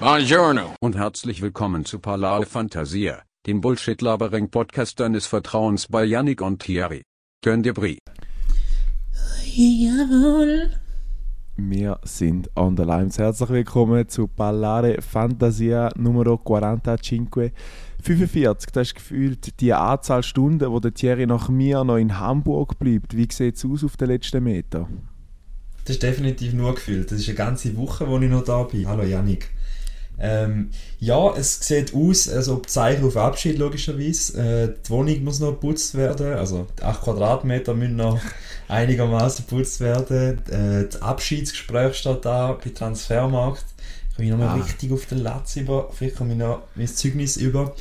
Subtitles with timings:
[0.00, 0.76] Buongiorno.
[0.80, 7.02] und herzlich willkommen zu Palao Fantasia, dem Bullshit-Labering-Podcast deines Vertrauens bei Yannick und Thierry.
[7.44, 7.98] Könnt ihr Brie?
[9.56, 10.70] Jawohl.
[11.56, 13.18] Wir sind on the lines.
[13.18, 17.52] Herzlich willkommen zu Ballare Fantasia Numero 45.
[18.00, 22.78] 45, das ist gefühlt die Anzahl Stunden, wo der Thierry nach mir noch in Hamburg
[22.78, 23.16] bleibt.
[23.16, 24.88] Wie sieht es aus auf den letzten Meter?
[25.84, 27.10] Das ist definitiv nur gefühlt.
[27.10, 28.86] Das ist eine ganze Woche, wo ich noch da bin.
[28.86, 29.50] Hallo Yannick.
[30.20, 34.38] Ähm, ja, es sieht aus, als ob Zeichen auf Abschied logischerweise.
[34.38, 38.18] Äh, die Wohnung muss noch geputzt werden, also die 8 Quadratmeter müssen noch
[38.68, 40.38] einigermaßen geputzt werden.
[40.50, 43.64] Äh, das Abschiedsgespräch steht da bei Transfermarkt.
[44.10, 44.54] Ich komme noch mal Ah.
[44.62, 47.74] richtig auf den Latz über, vielleicht komme ich noch mein Zeugnis über.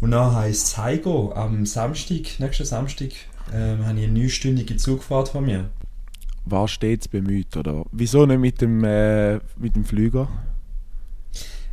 [0.00, 3.10] Und dann heisst es Heigo, am Samstag, nächsten Samstag,
[3.54, 5.70] ähm, habe ich eine neunstündige Zugfahrt von mir.
[6.46, 7.84] War stets bemüht, oder?
[7.92, 10.28] Wieso nicht mit dem, äh, mit dem Flüger?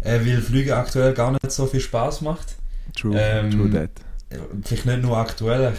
[0.02, 2.56] Äh, weil Fliegen aktuell gar nicht so viel Spaß macht.
[2.96, 3.92] True, Ähm, true that.
[4.32, 5.74] Ja, Vielleicht nicht nur aktuell,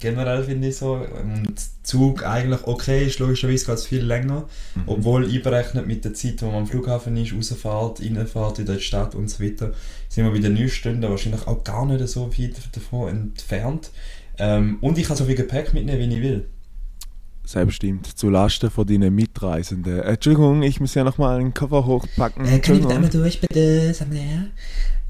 [0.00, 0.94] generell finde ich so.
[0.94, 4.48] Und Zug eigentlich okay ist, logischerweise geht es viel länger.
[4.74, 4.82] Mhm.
[4.86, 9.14] Obwohl einberechnet mit der Zeit, wo man am Flughafen ist, rausfährt, reinfährt in die Stadt
[9.14, 9.72] und so weiter,
[10.08, 13.90] sind wir bei den 9 Stunden wahrscheinlich auch gar nicht so weit davon entfernt.
[14.38, 16.46] Ähm, und ich kann so viel Gepäck mitnehmen, wie ich will.
[17.48, 20.00] Selbstimmt, zu Lasten von deinen Mitreisenden.
[20.00, 22.44] Äh, Entschuldigung, ich muss ja nochmal einen Koffer hochpacken.
[22.44, 23.08] Äh, Entschuldigung.
[23.08, 23.94] durch, bitte?
[23.94, 24.46] Sag mal her.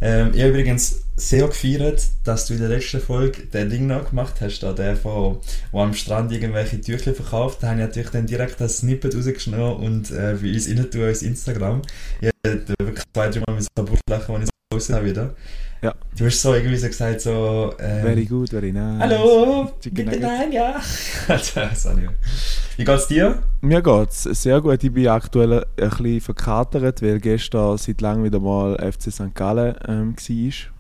[0.01, 4.11] Ähm, ich habe übrigens sehr gefeiert, dass du in der letzten Folge den Ding noch
[4.11, 5.41] gemacht hast, da, der von,
[5.73, 7.65] wo am Strand irgendwelche Tücher verkauft.
[7.65, 11.09] Da habe ich natürlich dann direkt das Snippet rausgeschnitten und äh, bei uns rein tun
[11.09, 11.83] ins Instagram.
[12.21, 15.35] Ich habe wirklich zwei, drei Mal mit so lachen, als ich so raus habe wieder.
[15.83, 15.95] Ja.
[16.17, 17.73] Du hast so irgendwie so gesagt, so...
[17.79, 19.01] Ähm, Very good, very nice.
[19.01, 20.81] Hallo, Chicken bitte nein, ja.
[21.95, 22.11] nicht.
[22.77, 23.43] Wie geht's dir?
[23.61, 24.83] Mir geht's sehr gut.
[24.83, 29.35] Ich bin aktuell ein bisschen verkatert, weil gestern seit langem wieder mal FC St.
[29.35, 30.78] Gallen ähm, war.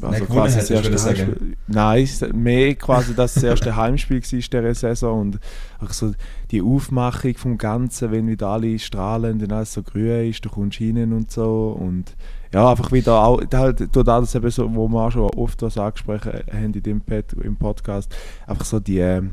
[0.00, 1.08] Nein, gewonnen hat, das erste.
[1.08, 1.56] Heimspiel.
[1.66, 5.40] Nein, mehr quasi das erste Heimspiel war dieser Saison und
[5.80, 6.12] auch so
[6.52, 10.80] die Aufmachung vom Ganzen, wenn wieder alle strahlen und alles so grün ist, du kommst
[10.80, 12.14] rein und so und
[12.52, 15.78] ja, einfach wieder auch, halt, durch das eben so, wo wir auch schon oft was
[15.78, 18.14] angesprochen haben in dem Pad, im Podcast,
[18.46, 19.32] einfach so die, ähm,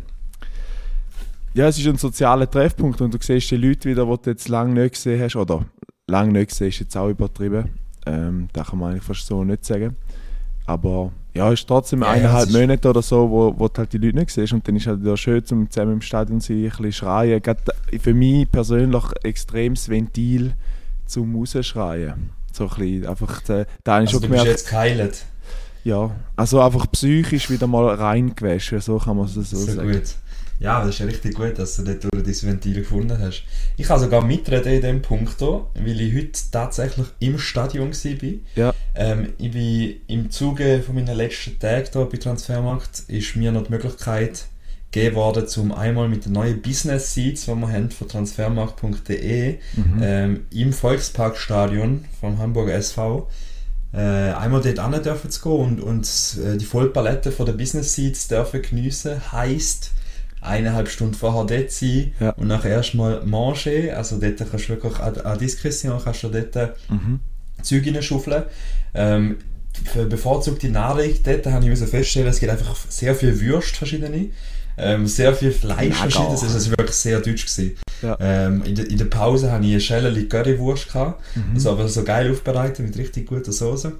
[1.53, 4.49] ja, es ist ein sozialer Treffpunkt und du siehst die Leute wieder, die du jetzt
[4.49, 5.65] lange nicht gesehen hast, oder
[6.07, 7.69] lange nicht gesehen ist jetzt auch übertrieben,
[8.05, 9.95] ähm, das kann man eigentlich fast so nicht sagen.
[10.67, 13.77] Aber ja, es ist trotzdem Ja, ja, eineinhalb ist- Monate oder so, wo, wo du
[13.77, 16.39] halt die Leute nicht siehst und dann ist halt wieder schön, zum zusammen im Stadion
[16.41, 17.41] zu sein, ein bisschen schreien.
[17.41, 17.61] Gerade
[17.99, 20.53] für mich persönlich extremes Ventil
[21.05, 22.31] zum Rausschreien.
[22.51, 25.25] So ein bisschen, einfach, da, da habe ich Also, schon du bist jetzt geheilt.
[25.87, 29.91] Ja, also einfach psychisch wieder mal reingewaschen, so kann man es so, So sagen.
[29.91, 30.03] gut.
[30.59, 33.43] Ja, das ist richtig gut, dass du dort durch dieses Ventil gefunden hast.
[33.77, 38.29] Ich kann sogar mitreden in diesem Punkt, weil ich heute tatsächlich im Stadion war.
[38.55, 38.73] Ja.
[38.95, 43.65] Ähm, ich bin im Zuge von meinen letzten Tagen hier bei Transfermarkt ist mir noch
[43.67, 44.45] die Möglichkeit
[44.91, 50.01] gegeben worden, um einmal mit den neuen Business Seats, die wir haben von transfermarkt.de Mhm.
[50.01, 53.27] ähm, im Volksparkstadion vom Hamburger SV
[54.33, 58.27] einmal dort hin dürfen zu gehen und, und äh, die Vollpalette von der Business Seats
[58.27, 59.31] dürfen geniessen.
[59.31, 59.91] Heisst,
[60.41, 62.29] eineinhalb Stunden vorher dort sein Ja.
[62.31, 63.95] und nachher erstmal manger.
[63.95, 66.55] Also dort kannst du wirklich an, an Diskretion kannst du dort
[66.89, 67.19] Mhm.
[67.63, 68.43] Zeug reinschaufeln.
[68.93, 69.37] Ähm,
[69.85, 74.27] für bevorzugte Nahrung, dort habe ich feststellen, es gibt einfach sehr viel Würst verschiedene.
[74.79, 75.95] Ähm, sehr viel Fleisch Mega.
[75.95, 77.45] verschiedenes, also es war wirklich sehr deutsch.
[77.45, 77.77] Gewesen.
[78.01, 78.17] Ja.
[78.19, 81.55] Ähm, in, der, in der Pause hatte ich eine Schelle Currywurst, gehabt, Mhm.
[81.55, 83.93] also aber so geil aufbereitet mit richtig guter Soße.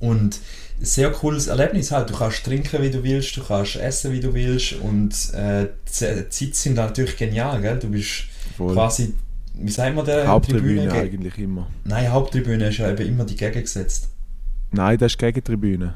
[0.00, 0.40] Und
[0.80, 2.10] ein sehr cooles Erlebnis halt.
[2.10, 5.90] Du kannst trinken, wie du willst, du kannst essen, wie du willst und äh, die
[5.92, 7.78] Z- die Sitze sind natürlich genial, gell?
[7.78, 8.24] Du bist
[8.56, 8.74] Voll.
[8.74, 9.14] quasi,
[9.54, 10.26] wie sagt man der?
[10.26, 11.68] Haupttribüne ge- eigentlich immer.
[11.84, 14.08] Nein, Haupttribüne ist ja eben immer die gegengesetzt.
[14.72, 15.94] Nein, das ist die Gegentribüne.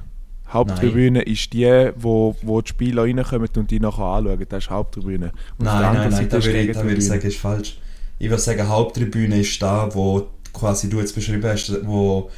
[0.50, 4.46] Haupttribüne ist die, wo, wo die Spieler reinkommen und die nachher anschauen.
[4.48, 5.32] Das ist Haupttribüne.
[5.58, 7.78] Und Nein, nein, nein, Seite da ist würde ich, da würde ich sagen, ist falsch.
[8.18, 12.30] Ich würde sagen, Haupttribüne ist da, wo quasi du jetzt beschrieben hast, wo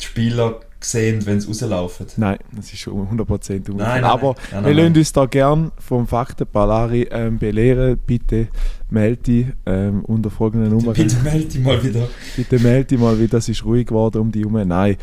[0.00, 2.06] die Spieler sehen, wenn sie rauslaufen.
[2.16, 3.68] Nein, das ist schon 100% umgekehrt.
[3.68, 4.34] Nein, nein, Aber nein.
[4.52, 7.98] Nein, wir nein, lassen uns da gern vom Faktenpalari ähm, belehren.
[8.06, 8.48] Bitte
[8.90, 10.94] melde dich ähm, unter folgenden Nummern.
[10.94, 12.08] Bitte melde dich mal wieder.
[12.36, 14.66] Bitte melde dich mal wieder, es ist ruhig geworden um die herum.
[14.66, 14.96] Nein.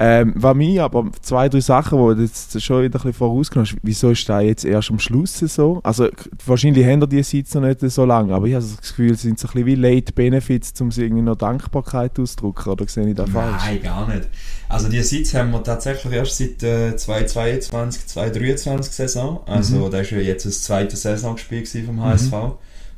[0.00, 3.68] Ähm, was mich aber zwei, drei Sachen, die du jetzt schon wieder ein bisschen vorausgenommen
[3.68, 5.80] hast, wieso ist das jetzt erst am Schluss so?
[5.82, 6.08] Also
[6.46, 9.40] wahrscheinlich haben die Sitze noch nicht so lange, aber ich habe das Gefühl, es sind
[9.40, 13.16] so ein bisschen wie Late Benefits, um sie irgendwie noch Dankbarkeit auszudrücken, oder sehe ich
[13.16, 13.62] das falsch?
[13.64, 14.28] Nein, gar nicht.
[14.68, 19.40] Also die Sitz haben wir tatsächlich erst seit äh, 2022, 2023 Saison.
[19.46, 19.90] Also Mhm.
[19.90, 22.32] da ist ja jetzt das zweite Saisonspiel vom HSV.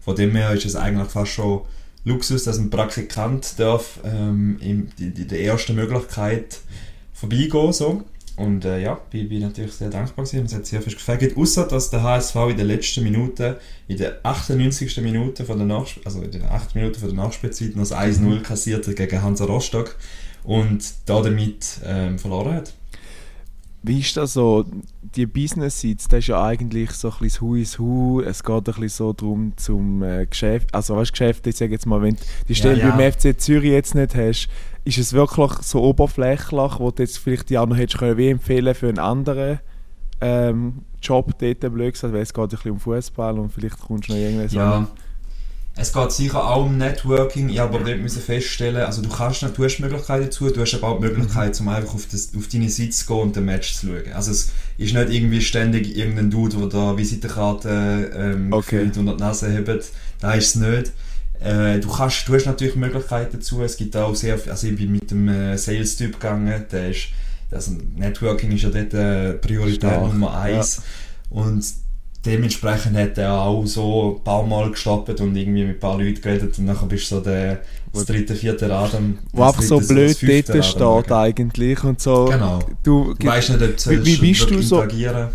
[0.00, 1.62] Von dem her ist es eigentlich fast schon
[2.04, 6.60] Luxus, dass ein Praktikant darf ähm, in, in, in der ersten Möglichkeit
[7.20, 8.02] vorbeigehen so.
[8.36, 10.46] Und äh, ja, bin, bin natürlich sehr dankbar gewesen.
[10.46, 11.36] Es hat sehr viel gefällt.
[11.36, 14.96] Außer dass der HSV in der letzten Minute, in der 98.
[15.02, 16.74] Minute von der Nachsp also in der 8.
[16.74, 19.96] Minute von der Nachspielzeit noch das 1-0 kassierte gegen Hansa Rostock
[20.44, 22.72] und damit ähm, verloren hat.
[23.82, 24.66] Wie ist das so,
[25.16, 28.44] die Business Seats, das ist ja eigentlich so ein bisschen das Hu is Hu, es
[28.44, 32.02] geht ein bisschen so darum zum äh, Geschäft, also was Geschäft, ich sage jetzt mal,
[32.02, 32.96] wenn du die Stelle ja, ja.
[32.96, 34.48] beim FC Zürich jetzt nicht hast,
[34.84, 38.28] ist es wirklich so oberflächlich, wo du jetzt vielleicht die auch noch hättest können, wie
[38.28, 39.60] empfehlen für einen anderen
[40.20, 44.08] ähm, Job dort, blöd gesagt, weil es geht ein bisschen um Fußball und vielleicht kommst
[44.08, 44.74] du noch irgendwas ja.
[44.74, 44.88] an.
[45.76, 47.48] Es geht sicher auch um Networking.
[47.48, 50.74] Ich habe aber dort müssen feststellen, also du kannst du hast Möglichkeiten dazu, du hast
[50.74, 53.44] aber auch die Möglichkeit, um einfach auf, das, auf deine Seite zu gehen und den
[53.44, 54.12] Match zu schauen.
[54.12, 58.82] Also es ist nicht irgendwie ständig irgendein Dude, der da Visitenkarte ähm, okay.
[58.82, 59.92] unter die Nase hebt.
[60.20, 60.92] Da ist es nicht.
[61.40, 63.62] Äh, du, kannst, du hast natürlich Möglichkeiten dazu.
[63.62, 67.08] Es gibt auch sehr, also ich bin mit dem äh, Sales-Typ gegangen, der ist,
[67.50, 70.12] also Networking ist ja dort äh, Priorität Stark.
[70.12, 70.76] Nummer eins.
[71.30, 71.40] Ja.
[71.42, 71.64] Und
[72.26, 76.20] dementsprechend hat er auch so ein paar Mal gestoppt und irgendwie mit ein paar Leuten
[76.20, 79.80] geredet und dann bist du so der das dritte, vierte Rad am Wo einfach so
[79.80, 80.16] blöd
[80.48, 82.26] dort steht eigentlich und so.
[82.26, 82.60] Genau.
[82.82, 84.84] Du, du weißt nicht, ob du wie, wie bist du so,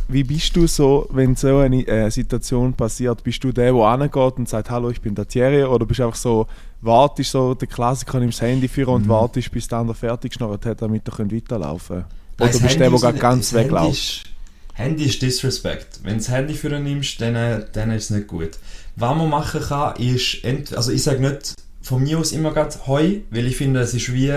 [0.07, 4.37] Wie bist du so, wenn so eine äh, Situation passiert, bist du der, der angeht
[4.37, 6.47] und sagt, hallo, ich bin der Thierry oder bist du einfach so,
[6.81, 9.09] wartest so, der Klassiker nimmst das Handy für und mhm.
[9.09, 12.05] wartest, bis der andere fertig geschnurrt hat, damit er weiterlaufen
[12.37, 12.49] kann?
[12.49, 14.29] Oder bist du der, der ganz wegläuft?
[14.73, 16.01] Handy ist Disrespect.
[16.03, 18.51] Wenn du das Handy für ihn nimmst, dann, dann ist es nicht gut.
[18.97, 20.43] Was man machen kann, ist,
[20.75, 21.53] also ich sage nicht
[21.85, 24.33] von mir aus immer gerade Heu, weil ich finde, es ist wie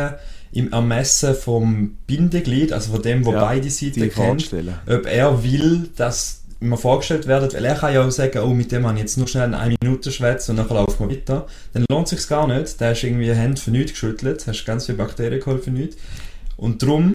[0.52, 4.52] im Ermessen vom Bindeglied, also von dem, wo ja, beide Seiten kennt,
[4.86, 8.72] ob er will, dass immer vorgestellt werden, weil er kann ja auch sagen, oh, mit
[8.72, 11.46] dem habe ich jetzt nur schnell eine Minute schwätzen und dann laufen wir weiter.
[11.72, 14.86] Dann lohnt es sich gar nicht, der ist irgendwie Hände für nichts geschüttelt, hast ganz
[14.86, 15.96] viele Bakterien geholt für nichts.
[16.56, 17.12] Und darum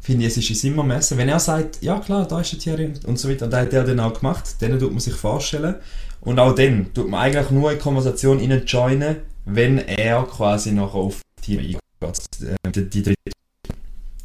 [0.00, 1.16] finde ich, es ist immer messen.
[1.16, 3.72] Wenn er sagt, ja klar, da ist der Thierry und so weiter, und das hat
[3.72, 5.76] er dann auch gemacht, dann tut man sich vorstellen.
[6.20, 10.94] Und auch dann tut man eigentlich nur eine Konversation innen joinen, wenn er quasi noch
[10.94, 11.78] auf Team eingeht.
[12.02, 13.32] Äh, die, die dritte.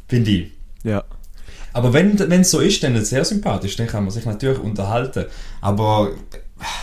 [0.08, 0.52] Finde ich.
[0.84, 1.04] Ja.
[1.72, 4.58] Aber wenn es so ist, dann ist es sehr sympathisch, dann kann man sich natürlich
[4.58, 5.26] unterhalten.
[5.60, 6.10] Aber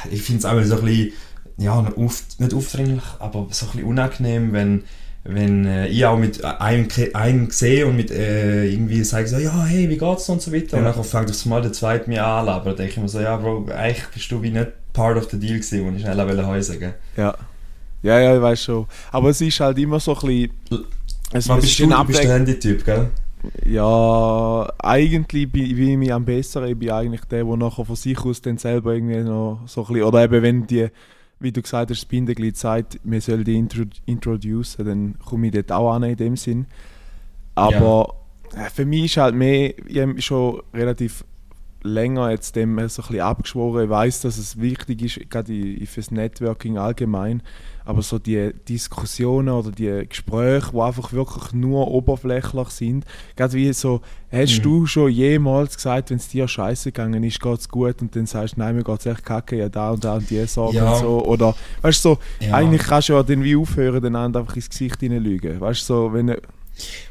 [0.10, 1.14] ich finde es auch so ein bisschen,
[1.58, 4.84] ja, auf, nicht aufdringlich, aber so ein bisschen unangenehm, wenn
[5.28, 9.66] wenn äh, ich auch mit einem, einem sehe und mit äh, irgendwie sage so, ja,
[9.66, 10.78] hey, wie geht's und so weiter.
[10.78, 10.88] Ja.
[10.88, 13.20] Und dann fängt das mal der zweite mir an, aber dann denke ich mir so,
[13.20, 16.18] ja, Bro, eigentlich bist du wie nicht part of the deal gewesen, und ich schnell
[16.18, 16.94] wollte sagen.
[17.18, 17.36] Ja.
[18.06, 18.86] Ja, ja, ich weiß schon.
[19.12, 20.52] Aber es ist halt immer so ein bisschen...
[21.32, 23.10] Es, Man, bist, du, du bist der Handy-Typ, gell?
[23.66, 26.70] Ja, eigentlich bin, bin ich am besseren.
[26.70, 29.88] Ich bin eigentlich der, der nachher von sich aus dann selber irgendwie noch so ein
[29.88, 30.04] bisschen...
[30.04, 30.88] Oder eben, wenn die
[31.38, 35.54] wie du gesagt hast, das Bindeglied sagt, wir sollen die intro introducen, dann komme ich
[35.54, 36.66] dort auch an in dem Sinn.
[37.56, 38.16] Aber
[38.54, 38.66] ja.
[38.66, 41.26] Äh, für mich ist halt mehr, ich habe schon relativ
[41.86, 43.86] länger jetzt dem so ein bisschen abgeschworen.
[43.86, 45.54] Ich weiß, dass es wichtig ist, gerade
[45.86, 47.42] fürs Networking allgemein.
[47.86, 53.06] Aber so die Diskussionen oder die Gespräche, die einfach wirklich nur oberflächlich sind,
[53.36, 54.02] gerade wie so,
[54.32, 54.64] hast mhm.
[54.64, 58.26] du schon jemals gesagt, wenn es dir scheiße gegangen ist, geht es gut und dann
[58.26, 60.78] sagst du, nein, mir geht es echt kacke, ja da und da und die Sorgen
[60.78, 60.94] ja.
[60.94, 61.24] und so.
[61.26, 62.56] Oder, weißt du, so, ja.
[62.56, 65.62] eigentlich kannst du ja dann wie aufhören, den anderen einfach ins Gesicht lügen.
[65.62, 66.36] Weißt du, so, wenn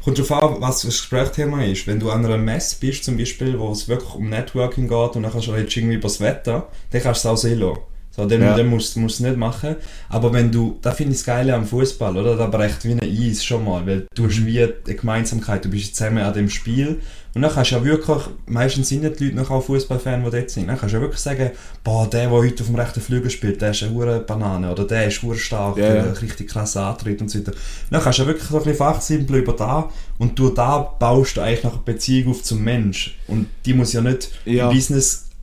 [0.04, 1.86] Kommt darauf an, was das Gesprächsthema ist.
[1.86, 5.22] Wenn du an einer Messe bist, zum Beispiel, wo es wirklich um Networking geht und
[5.22, 7.80] dann kannst du irgendwie über das Wetter, dann kannst du es auch sehen lassen.
[8.16, 8.56] So, dann, ja.
[8.56, 9.74] dann musst du es nicht machen.
[10.08, 12.36] Aber wenn du, da finde ich das Geile am Fußball, oder?
[12.36, 15.96] Da brecht wie ein Eis schon mal, weil du hast wie eine Gemeinsamkeit, du bist
[15.96, 17.00] zusammen an dem Spiel.
[17.34, 20.30] Und dann kannst du ja wirklich, meistens sind nicht die Leute noch auch Fußballfan, die
[20.30, 20.68] dort sind.
[20.68, 21.50] Dann kannst du ja wirklich sagen,
[21.82, 24.84] boah, der, der heute auf dem rechten Flügel spielt, der ist eine hure Banane, oder
[24.84, 27.52] der ist hure stark, ja, der richtig klasse Antritt und so weiter.
[27.90, 31.36] Dann kannst du ja wirklich so ein bisschen fachsimpel über da und du da baust
[31.36, 33.18] du eigentlich noch eine Beziehung auf zum Mensch.
[33.26, 34.70] Und die muss ja nicht ja.
[34.70, 34.76] im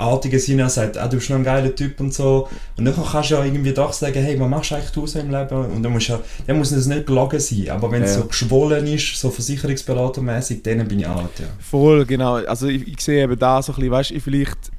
[0.02, 2.48] Business artigen Sinne sagt, ah, du bist noch ein geiler Typ und so.
[2.78, 5.20] Und dann kannst du ja irgendwie doch sagen, hey, was machst du eigentlich du so
[5.20, 5.66] im Leben?
[5.66, 7.70] Und dann, musst ja, dann muss es nicht gelogen sein.
[7.70, 8.22] Aber wenn es ja.
[8.22, 11.46] so geschwollen ist, so versicherungsberatermäßig, dann bin ich alt, ja.
[11.60, 12.36] Voll, genau.
[12.36, 14.72] Also ich, ich sehe eben da so ein bisschen, weißt du, vielleicht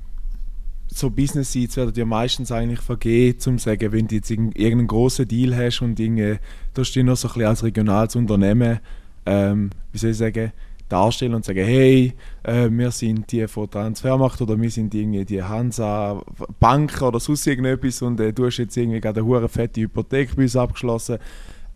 [0.95, 5.27] so Business Seats werden ja meistens eigentlich vergehen, zum sagen, wenn du jetzt irgendeinen großen
[5.27, 6.39] Deal hast und Dinge,
[6.75, 8.81] da stehst du noch so ein bisschen als regionales Unternehmen,
[9.25, 10.53] ähm, wie soll ich sagen,
[10.93, 15.43] darstellen und sagen, hey, äh, wir sind die von Transfermacht oder wir sind irgendwie die
[15.43, 16.23] Hansa
[16.61, 20.37] Bank oder sonst irgendetwas und äh, du hast jetzt irgendwie gerade eine hure fette Hypothek
[20.37, 21.19] bei uns abgeschlossen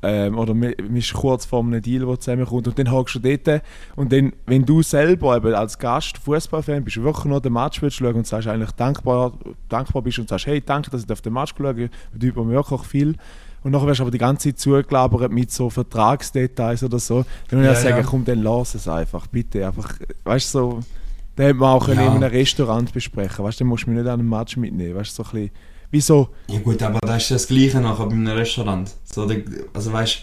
[0.08, 2.68] ähm, oder wir sind kurz vor einem Deal, der zusammenkommt.
[2.68, 3.62] Und dann hockst du dort
[3.96, 7.96] und dann, wenn du selber eben als Gast Fußballfan bist, wirklich noch den Match willst
[7.96, 9.32] schauen und sagst eigentlich dankbar,
[9.68, 12.82] dankbar bist und sagst, hey, danke, dass ich auf den Match schauen bedeutet mir wirklich
[12.82, 13.16] viel.
[13.64, 17.58] Und nachher wirst du aber die ganze Zeit zugelabert mit so Vertragsdetails oder so, dann
[17.60, 18.02] würde ich Ja, sagen, ja.
[18.04, 19.94] komm, dann lass es einfach, bitte, einfach,
[20.25, 20.80] weißt du, so,
[21.34, 21.94] dann hätte man auch Ja.
[21.94, 24.94] in einem Restaurant besprechen, weißt du, dann musst du mich nicht an einem Match mitnehmen,
[24.94, 25.50] weißt du, so ein bisschen,
[25.90, 28.90] wieso, Ja gut, aber das ist das Gleiche nachher bei einem Restaurant.
[29.12, 29.28] So,
[29.75, 30.19] also weißt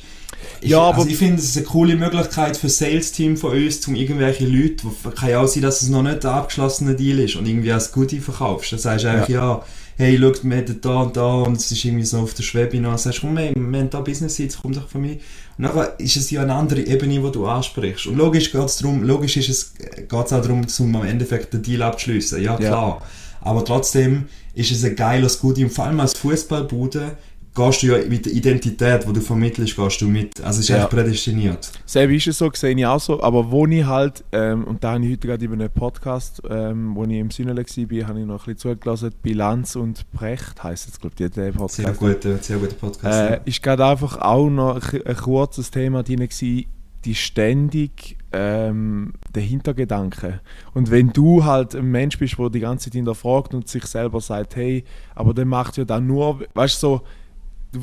[0.62, 3.88] ich, Ja, also ich finde, es ist eine coole Möglichkeit für das Sales-Team von uns,
[3.88, 7.20] um irgendwelche Leute, wo, kann ja auch sein, dass es noch nicht der abgeschlossene Deal
[7.20, 8.72] ist und irgendwie als Goodie verkaufst.
[8.74, 9.64] Dann sagst du einfach, ja,
[9.98, 12.80] hey, schau, wir hätten da und da und es ist irgendwie so auf der Schwebe
[12.80, 12.90] noch.
[12.90, 15.14] Dann sagst du, komm, hey, wir haben da Business Seats, komm doch von mir.
[15.58, 18.08] Und nachher ist es ja eine andere Ebene, die du ansprichst.
[18.08, 19.74] Und logisch geht es darum, logisch ist es,
[20.12, 22.42] auch darum, zum am Endeffekt den Deal abzuschließen.
[22.42, 22.70] Ja, Ja.
[22.70, 23.02] klar.
[23.42, 27.18] Aber trotzdem ist es ein geiles Goodie und vor allem als Fußballbude
[27.56, 30.42] gehst du ja mit der Identität, die du vermittelst, gehst du mit.
[30.42, 30.78] Also es ist Ja.
[30.82, 31.72] echt prädestiniert.
[31.86, 34.94] Selber ist es so, sehe ich auch so, aber wo ich halt, ähm, und da
[34.94, 38.26] habe ich heute gerade über einen Podcast, ähm, wo ich im Sünnele war, habe ich
[38.26, 41.76] noch ein bisschen zugelassen, Bilanz und Brecht heisst jetzt, glaube ich, der Podcast.
[41.76, 43.20] Sehr guter, sehr guter Podcast.
[43.22, 43.40] Äh, ja.
[43.46, 46.66] ist gerade einfach auch noch ein, ein kurzes Thema drin gewesen,
[47.06, 50.42] die ständig ähm, der Hintergedanke.
[50.74, 54.20] Und wenn du halt ein Mensch bist, der die ganze Zeit hinterfragt und sich selber
[54.20, 54.84] sagt, hey,
[55.16, 57.02] aber der macht ja dann nur, weißt du, so,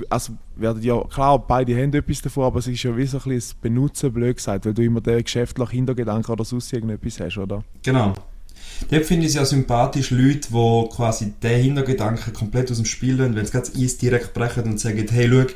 [0.08, 3.24] also werden ja, klar, beide haben etwas davon, aber es ist ja wie so ein
[3.24, 7.64] bisschen Benutzen, blöd gesagt, weil du immer den geschäftlichen Hintergedanken oder sonst irgendetwas hast, oder?
[7.82, 8.14] Genau.
[8.90, 13.16] Dort finde ich es ja sympathisch, Leute, die quasi den Hintergedanken komplett aus dem Spiel
[13.16, 15.54] lassen, wenn sie ganz Eis direkt brechen und sagen, hey, schau,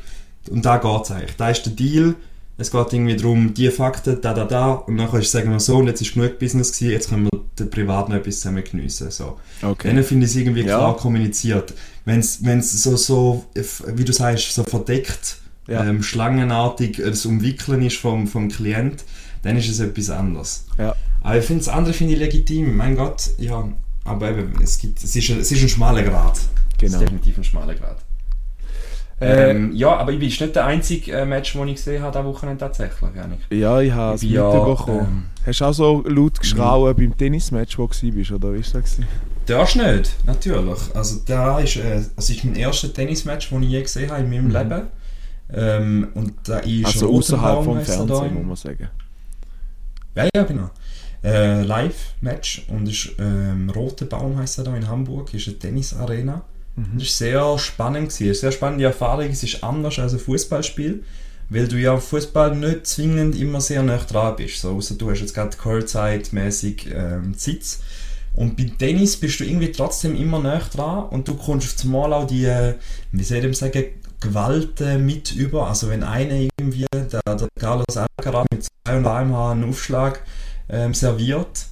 [0.51, 1.35] und da geht es eigentlich.
[1.37, 2.15] Da ist der Deal,
[2.57, 5.77] es geht irgendwie darum, die Fakten, da, da, da, und nachher ist, sagen wir so,
[5.77, 9.11] und jetzt ist genug Business gewesen, jetzt können wir den Privat noch etwas zusammen geniessen.
[9.11, 9.37] So.
[9.61, 10.77] Dann finde ich es irgendwie Ja.
[10.77, 11.73] klar kommuniziert.
[12.05, 12.39] Wenn es
[12.83, 15.83] so, so, wie du sagst, so verdeckt, Ja.
[15.83, 19.03] ähm, schlangenartig das Umwickeln ist vom, vom Klient,
[19.41, 20.65] dann ist es etwas anderes.
[20.77, 20.95] Ja.
[21.21, 22.75] Aber ich finde das andere finde ich legitim.
[22.77, 23.67] Mein Gott, ja.
[24.03, 26.37] Aber eben, es, gibt, es, ist, ein- es ist ein schmaler Grad.
[26.37, 26.47] Es
[26.77, 26.93] Genau.
[26.95, 27.97] ist definitiv ein schmaler Grad.
[29.21, 32.17] Äh, Ähm, ja, aber ich bin nicht der einzige äh, Match, das ich gesehen habe,
[32.17, 33.09] diese Wochenende tatsächlich.
[33.15, 33.39] Janik.
[33.49, 34.99] Ja, ich habe es ja, mitbekommen.
[34.99, 38.81] ähm, Hast du auch so laut geschrauen beim Tennismatch, wo du warst, oder wie war
[38.81, 38.97] das?
[39.45, 40.79] Darfst nicht, natürlich.
[40.95, 44.29] Also da ist, äh, das ist mein erstes Tennismatch, das ich je gesehen habe in
[44.29, 44.51] meinem Mhm.
[44.51, 44.81] Leben.
[45.53, 48.89] Ähm, und da ist Also außerhalb vom er Fernsehen, muss man sagen.
[50.15, 50.69] Ja, ja, genau.
[51.23, 56.41] Äh, Live-Match und ist ähm, Rote Baum heißt er da in Hamburg, ist eine Tennisarena.
[56.75, 56.99] Mhm.
[56.99, 58.09] Das war sehr spannend.
[58.09, 58.23] Gewesen.
[58.25, 59.29] Eine sehr spannende Erfahrung.
[59.29, 61.03] Es ist anders als ein Fußballspiel,
[61.49, 64.61] weil du ja im Fußball nicht zwingend immer sehr nah dran bist.
[64.61, 67.81] So, außer du hast jetzt gerade Courtside-mäßig ähm, Sitz.
[68.33, 72.11] Und bei Tennis bist du irgendwie trotzdem immer näher dran und du kommst auf einmal
[72.11, 72.75] auch die, äh,
[73.13, 73.85] wie soll ich sagen,
[74.19, 75.67] Gewalt äh, mit über.
[75.67, 80.21] Also wenn einer irgendwie, der, der Carlos Alcaraz mit 200 km/h einen Aufschlag
[80.67, 81.67] ähm, serviert,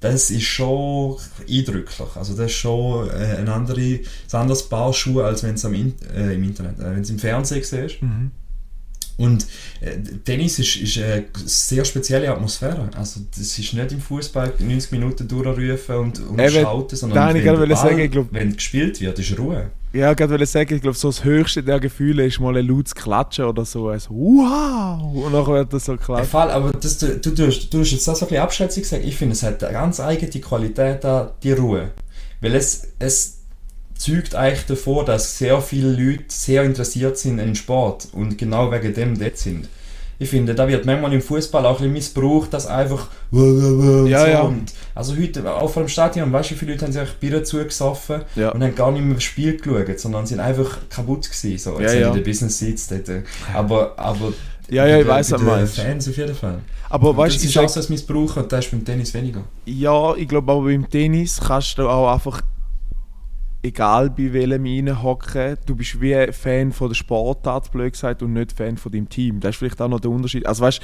[0.00, 1.16] das ist schon
[1.48, 2.08] eindrücklich.
[2.14, 4.00] Also das ist schon äh, ein, andere, ein
[4.32, 8.00] anderes Paar Schuhe, als wenn es äh, im Internet, äh, wenn es im Fernsehen siehst.
[8.02, 8.30] Mhm.
[9.16, 9.46] Und
[9.80, 12.88] äh, Tennis ist, ist eine sehr spezielle Atmosphäre.
[12.96, 17.28] Also das ist nicht im Fußball 90 Minuten durchrufen und, und Eben, schalten, da sondern
[17.30, 19.70] ich wenn, gerade der sagen, Ball- ich glaub- wenn gespielt wird, ist Ruhe.
[19.92, 22.94] Ja, gerade wollte sagen, ich glaube, so das höchste der Gefühle ist mal ein lautes
[22.94, 23.88] Klatschen oder so.
[23.88, 25.24] Also, wow!
[25.24, 26.30] Und dann wird das so Der klatscht.
[26.30, 29.04] Fall, aber das, du, du, du hast jetzt das so ein bisschen abschätzig gesagt.
[29.04, 31.92] Ich finde, es hat eine ganz eigene Qualität da, die Ruhe.
[32.40, 33.38] Weil es, es
[33.94, 38.94] zeugt eigentlich davor, dass sehr viele Leute sehr interessiert sind in Sport und genau wegen
[38.94, 39.68] dem dort sind.
[40.20, 44.06] Ich finde, da wird manchmal im Fußball auch ein bisschen missbraucht, dass einfach Ja, so
[44.08, 44.40] ja.
[44.42, 47.44] Und also heute, auch vor dem Stadion, weißt du, wie viele Leute haben sich Bier
[47.44, 48.50] zugesoffen Ja.
[48.50, 51.58] und haben gar nicht mehr das Spiel geschaut, sondern sind einfach kaputt gewesen.
[51.58, 52.10] So, jetzt Ja, ja.
[52.10, 53.08] die Business Seats dort.
[53.08, 53.22] äh,
[53.54, 54.32] Aber, aber
[54.68, 55.76] Ja, ja, ich den meinst.
[55.78, 56.58] Fans auf jeden Fall.
[56.90, 59.42] Aber weißt das ist auch so das Missbrauchen und das ist beim Tennis weniger.
[59.66, 62.40] ja, ich glaube aber beim Tennis kannst du auch einfach,
[63.68, 68.32] egal bei welchem reinhocken, du bist wie ein Fan von der Sportart, blöd gesagt, und
[68.32, 69.40] nicht Fan von deinem Team.
[69.40, 70.46] Das ist vielleicht auch noch der Unterschied.
[70.46, 70.80] Also weißt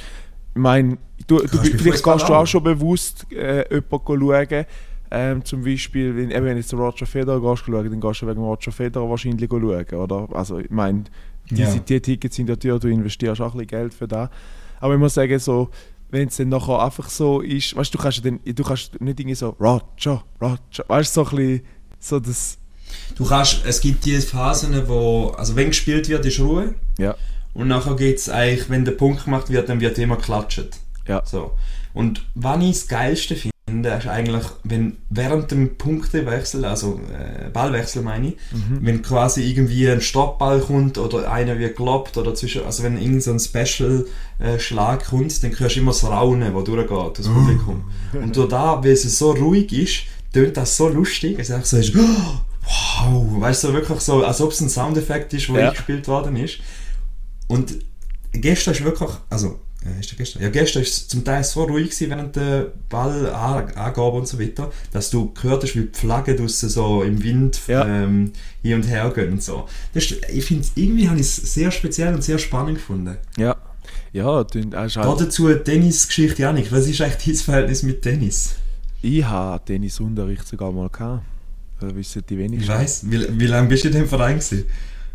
[0.55, 4.65] ich meine, du, du, vielleicht kannst du auch schon bewusst äh, jemanden schauen.
[5.11, 8.41] Ähm, zum Beispiel, wenn, eben, wenn jetzt Roger Federer gehst, schauen, dann gehst du wegen
[8.41, 10.27] Roger Federer wahrscheinlich schauen, oder?
[10.31, 11.03] Also ich meine,
[11.49, 11.79] diese Ja.
[11.79, 14.29] die Tickets sind ja teuer, du investierst auch ein bisschen Geld für das.
[14.79, 15.69] Aber ich muss sagen, so,
[16.09, 19.19] wenn es dann nachher einfach so ist, weißt du, du kannst dann, du kannst nicht
[19.19, 21.61] irgendwie so Roger, Roger, weißt du, so ein bisschen,
[21.99, 22.57] so das,
[23.15, 26.75] Du kannst, es gibt die Phasen, wo, also wenn gespielt wird, ist Ruhe.
[26.97, 27.15] ja,
[27.53, 30.67] Und nachher geht es eigentlich, wenn der Punkt gemacht wird, dann wird immer klatscht.
[31.07, 31.51] ja, So.
[31.93, 38.01] Und was ich das Geilste finde, ist eigentlich, wenn während dem Punktewechsel, also äh, Ballwechsel
[38.03, 38.79] meine ich, Mhm.
[38.81, 43.23] wenn quasi irgendwie ein Stoppball kommt oder einer wird geloppt oder zwischen, also wenn irgend
[43.23, 43.39] so ein
[44.39, 47.83] Special-Schlag kommt, dann hörst du immer das Raunen, das durchgeht, das Publikum.
[48.13, 50.01] Und durch da, weil es so ruhig ist,
[50.33, 51.93] tönt das so lustig, es ist einfach so, ist,
[52.65, 55.69] wow, weißt du, so wirklich so, als ob es ein Soundeffekt ist, der Ja.
[55.69, 56.59] eingespielt worden ist.
[57.47, 57.75] und
[58.31, 60.41] gestern ist wirklich, also, ja, ist gestern?
[60.41, 64.71] Ja, gestern ist es zum Teil so ruhig gewesen während der Ballangabe und so weiter,
[64.91, 67.85] dass du gehört hast, wie die Flaggen draussen so im Wind Ja.
[67.85, 68.31] ähm,
[68.63, 69.67] hin und her gehen und so.
[69.93, 73.15] Das ist, ich finde, irgendwie habe ich es sehr speziell und sehr spannend gefunden.
[73.37, 73.55] Ja.
[74.11, 76.71] Ja, du hast halt, dazu die Tennisgeschichte, Janik.
[76.71, 78.55] Was ist eigentlich dein Verhältnis mit Tennis?
[79.01, 81.21] ich habe Tennisunterricht sogar mal gehabt.
[81.79, 82.69] Das wissen die Ich wenigsten.
[82.73, 83.09] weiss.
[83.09, 84.65] Wie, wie lange bist du in dem Verein gewesen?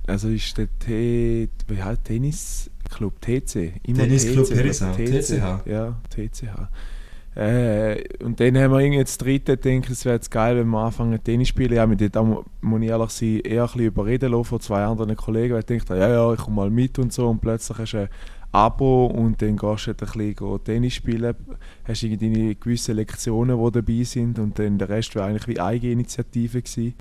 [0.06, 3.74] Also ist der T wie heißt Tennisclub TC.
[3.86, 4.56] Immer Tennisclub TC?
[4.56, 5.66] Herisau, TCH.
[5.66, 6.68] Ja, TCH.
[7.36, 10.78] Äh, und dann haben wir irgendwie jetzt dritte gedacht, es wäre jetzt geil, wenn wir
[10.80, 11.72] anfangen Tennis zu spielen.
[11.72, 14.84] Ich mich dort, auch, muss ich ehrlich sein, eher ein bisschen überreden lassen von zwei
[14.84, 17.28] anderen Kollegen, weil ich dachte, ja, ja, ich komme mal mit und so.
[17.28, 18.08] Und plötzlich hast du ein
[18.52, 21.34] Abo und dann gehst du halt ein bisschen Tennis spielen.
[21.84, 26.62] Hast deine gewissen Lektionen, die dabei sind und dann der Rest wäre eigentlich wie Eigeninitiative
[26.62, 26.94] gewesen.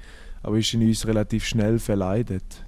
[0.44, 2.66] Aber ist in uns relativ schnell verleidet.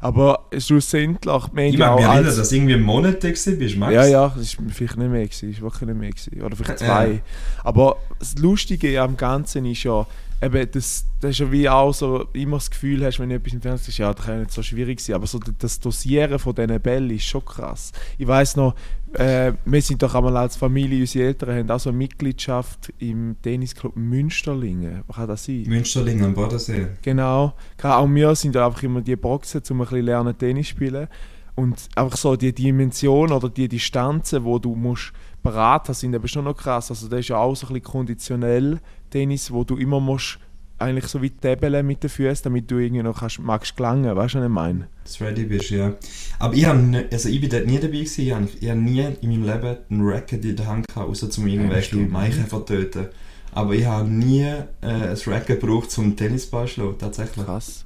[0.00, 3.76] Aber schlussendlich, wir Ich ja mag auch mich erinnern, dass du irgendwie Monate gewesen bist,
[3.76, 3.94] Max.
[3.94, 6.10] ja, ja, das war vielleicht nicht mehr, gewesen, das war wirklich nicht mehr.
[6.10, 6.42] Gewesen.
[6.42, 7.08] Oder vielleicht zwei.
[7.08, 7.18] Ja.
[7.62, 10.06] Aber das Lustige am Ganzen ist ja,
[10.44, 13.52] eben, das, das ist ja wie auch so, immer das Gefühl hast, wenn du etwas
[13.52, 16.38] im Fernsehen siehst, ja, das kann ja nicht so schwierig sein, aber so das Dosieren
[16.38, 17.92] von diesen Bällen ist schon krass.
[18.18, 18.74] Ich weiss noch,
[19.14, 23.36] äh, wir sind doch einmal als Familie, unsere Eltern haben auch so eine Mitgliedschaft im
[23.42, 25.02] Tennisclub Münsterlingen.
[25.06, 25.64] Was kann das sein?
[25.66, 26.88] Münsterling am Bodensee.
[27.02, 27.54] Genau.
[27.82, 31.08] Auch wir sind da einfach immer die Boxen, um ein bisschen lernen Tennis spielen.
[31.56, 35.12] Und einfach so die Dimension oder die Distanzen, wo du musst
[35.44, 36.90] haben, sind eben schon noch krass.
[36.90, 38.80] Also das ist ja auch so ein bisschen konditionell
[39.14, 40.40] Tennis, wo du immer musst
[40.76, 44.34] eigentlich so wie täbeln mit den Füßen, damit du irgendwie noch kannst, magst gelangen, weißt
[44.34, 44.88] du, was ich meine?
[45.04, 45.94] Dass du ready bist, ja.
[46.40, 46.76] Aber ich, hab
[47.12, 48.22] also ich bin dort nie dabei gewesen.
[48.22, 51.30] Ich habe ich hab nie in meinem Leben einen Racket in der Hand gehabt, außer
[51.30, 52.10] zum irgendwelche stimmt.
[52.10, 53.06] Maikäfer töten.
[53.52, 57.44] Aber ich habe nie äh, ein Racket gebraucht zum Tennisball zu schlagen, tatsächlich.
[57.44, 57.83] Krass.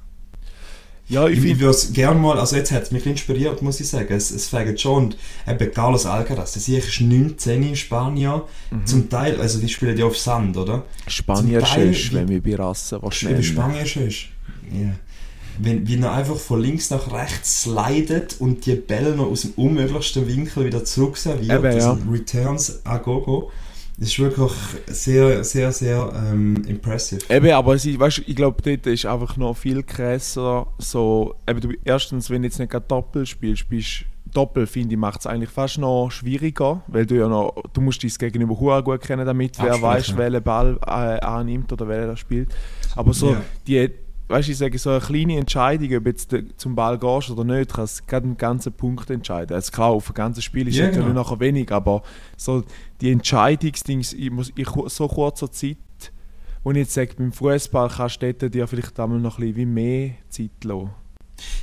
[1.09, 3.89] Ja, ich Ich, würde es gerne mal, also jetzt hat es mich inspiriert, muss ich
[3.89, 4.13] sagen.
[4.13, 8.41] Es, es fängt schon, und eben Carlos Alcaraz, der ist 19 in Spanien.
[8.69, 8.85] Mhm.
[8.85, 10.85] Zum Teil, also die spielen ja auf Sand, oder?
[11.07, 13.41] Spanier ist, wie- wenn wir bei Rassen was schnell.
[13.41, 14.25] Spanisch ist.
[14.71, 14.91] Ja.
[15.57, 19.51] Wenn, wie er einfach von links nach rechts slidet und die Bälle noch aus dem
[19.57, 21.51] unmöglichsten Winkel wieder zurück serviert.
[21.51, 21.95] Eben, das ja.
[21.95, 23.51] sind Returns a Gogo.
[23.99, 24.51] Das ist wirklich
[24.87, 27.21] sehr, sehr, sehr ähm, impressive.
[27.29, 30.67] Eben, aber es ist, weißt, ich glaube, dort ist einfach noch viel krasser.
[30.77, 34.99] So, eben, du, erstens, wenn du jetzt nicht gerade Doppel spielst, bist Doppel, finde ich,
[34.99, 38.83] macht es eigentlich fast noch schwieriger, weil du ja noch, du musst dein Gegenüber hure
[38.83, 42.49] gut kennen, damit wer weiß, welchen Ball äh, annimmt oder welcher das spielt.
[42.95, 43.41] Aber so, Ja.
[43.67, 43.89] die,
[44.29, 47.83] weißt ich sage, so eine kleine Entscheidung, ob jetzt zum Ball gehst oder nicht, kann
[47.85, 49.55] es gerade einen ganzen Punkt entscheiden.
[49.55, 51.21] Also klar, auf ein ganzes Spiel ist Ja, natürlich genau.
[51.23, 52.03] nachher wenig, aber
[52.37, 52.63] so
[53.01, 55.77] die Entscheidungsdings, ich muss in so kurzer Zeit,
[56.63, 59.73] wo ich jetzt sage, beim Fußball kannst du dort dir vielleicht einmal noch ein bisschen
[59.73, 60.91] mehr Zeit lassen.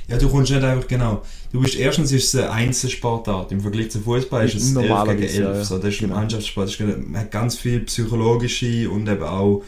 [0.07, 1.21] Ja, du kommst nicht einfach genau.
[1.51, 3.51] Du bist erstens ist es eine Einzelsportart.
[3.51, 5.35] Im Vergleich zum Fußball ist es 11 gegen Normalerweise, 11.
[5.37, 5.63] ja, ja.
[5.63, 6.15] So, das ist ein Genau.
[6.19, 6.67] Mannschaftssport.
[6.69, 9.61] Das ist, man hat ganz viele psychologische und eben auch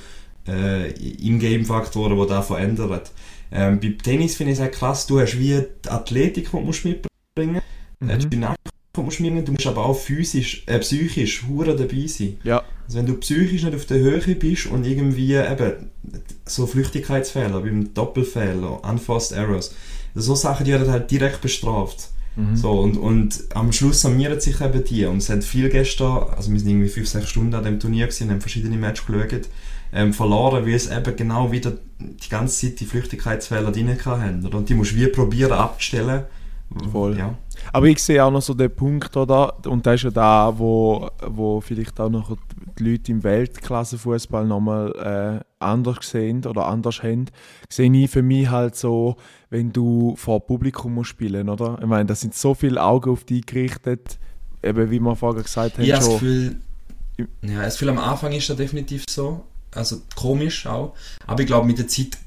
[0.47, 3.01] äh, In-Game-Faktoren, die da verändern.
[3.51, 6.59] Ähm, beim Tennis finde ich es auch krass, du hast wie die Athletik, die du
[6.61, 7.61] mitbringen
[7.99, 8.29] musst, äh, die Mhm.
[8.31, 8.57] Dynamik,
[8.97, 12.37] musst mitbringen du musst aber auch physisch, äh, psychisch hure dabei sein.
[12.43, 15.91] Ja, Also wenn du psychisch nicht auf der Höhe bist und irgendwie eben
[16.45, 19.73] so Flüchtigkeitsfehler, beim Doppelfehler, Unforced Errors,
[20.15, 22.09] so Sachen, die werden halt direkt bestraft.
[22.35, 22.55] mhm.
[22.55, 25.05] So, und, und am Schluss summieren sich eben die.
[25.05, 28.07] Und es haben viele gestern, also wir sind irgendwie 5, 6 Stunden an dem Turnier
[28.07, 29.47] gewesen, haben verschiedene Matches geschaut,
[29.93, 33.97] ähm, verloren, weil es eben genau wieder die ganze Zeit die Flüchtigkeitsfehler drin.
[34.45, 34.57] Oder?
[34.57, 36.23] Und die musst du wie probieren abzustellen.
[36.91, 37.17] Voll.
[37.17, 37.35] Ja.
[37.73, 39.65] Aber ich sehe auch noch so den Punkt, oder?
[39.65, 42.37] Und das ist ja da, wo, wo vielleicht auch noch
[42.77, 47.25] die Leute im Weltklassenfußball nochmal äh, anders sehen oder anders haben.
[47.69, 49.17] Sehe ich für mich halt so,
[49.49, 51.77] wenn du vor Publikum musst spielen, oder?
[51.81, 54.19] Ich meine, da sind so viele Augen auf dich gerichtet,
[54.63, 56.07] eben wie wir vorher gesagt haben, habe das.
[56.07, 56.57] Gefühl,
[57.41, 59.43] ja, das Gefühl, am Anfang ist das definitiv so.
[59.73, 60.93] Also komisch auch.
[61.27, 62.17] Aber ich glaube, mit der Zeit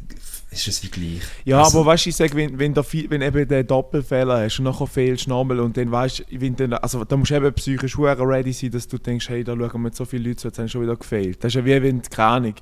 [0.53, 1.23] ist es wie gleich.
[1.45, 4.59] Ja, Also- aber weißt du, ich sage, wenn, wenn, viel, wenn eben der Doppelfehler hast
[4.59, 7.37] und nachher fehlst du nochmal und dann weißt du, wenn dann, also da musst du
[7.37, 10.59] eben psychisch ready sein, dass du denkst, hey, da schauen wir so viele Leute jetzt
[10.59, 11.43] haben schon wieder gefehlt.
[11.43, 12.55] Das ist ja wie wenn, keine Ahnung,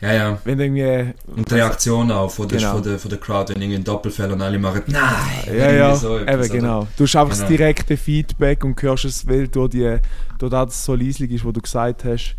[0.00, 0.38] Ja, ja.
[0.44, 1.14] wenn du irgendwie...
[1.26, 2.72] Und die Reaktion auch von der, Genau.
[2.72, 5.94] von der, von der Crowd, wenn irgendwie ein Doppelfehler und alle machen «Nein!» Ja, ja,
[5.94, 6.48] so etwas, eben oder?
[6.60, 6.88] genau.
[6.96, 7.48] Du hast einfach das Genau.
[7.50, 9.96] direkte Feedback und hörst es, weil durch, die,
[10.38, 12.34] durch das so leislich ist, was du gesagt hast,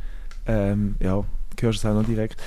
[0.45, 1.23] ähm, ja,
[1.59, 2.39] hörst es auch noch direkt.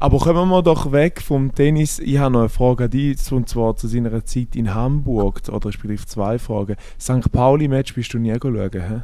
[0.00, 1.98] Aber kommen wir doch weg vom Tennis.
[1.98, 5.68] Ich habe noch eine Frage an dich, und zwar zu seiner Zeit in Hamburg, oder
[5.68, 6.76] respektive zwei Fragen.
[7.00, 7.32] St.
[7.32, 9.00] Pauli-Match bist du nie schauen, hä?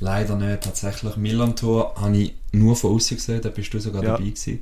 [0.00, 1.16] Leider nicht, tatsächlich.
[1.16, 4.12] Milan-Tor habe ich nur von außen gesehen, da bist du sogar Ja.
[4.12, 4.60] dabei gewesen.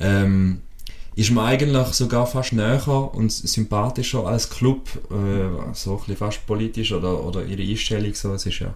[0.00, 0.60] Ähm,
[1.14, 6.46] ist man eigentlich sogar fast näher und sympathischer als Club, äh, so ein bisschen fast
[6.46, 8.74] politisch oder, oder ihre Einstellung so, es ist ja,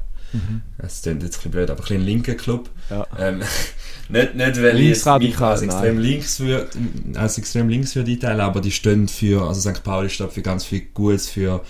[0.79, 2.70] es klingt jetzt ein bisschen blöd, aber ein bisschen linker Club.
[2.90, 3.07] Ja.
[3.18, 3.42] Ähm,
[4.09, 6.68] nicht, nicht, weil ich es als extrem links würde,
[7.14, 9.83] als extrem links würde einteilen, aber die stehen für, also St.
[9.83, 11.62] Pauli steht für ganz viel Gutes, für,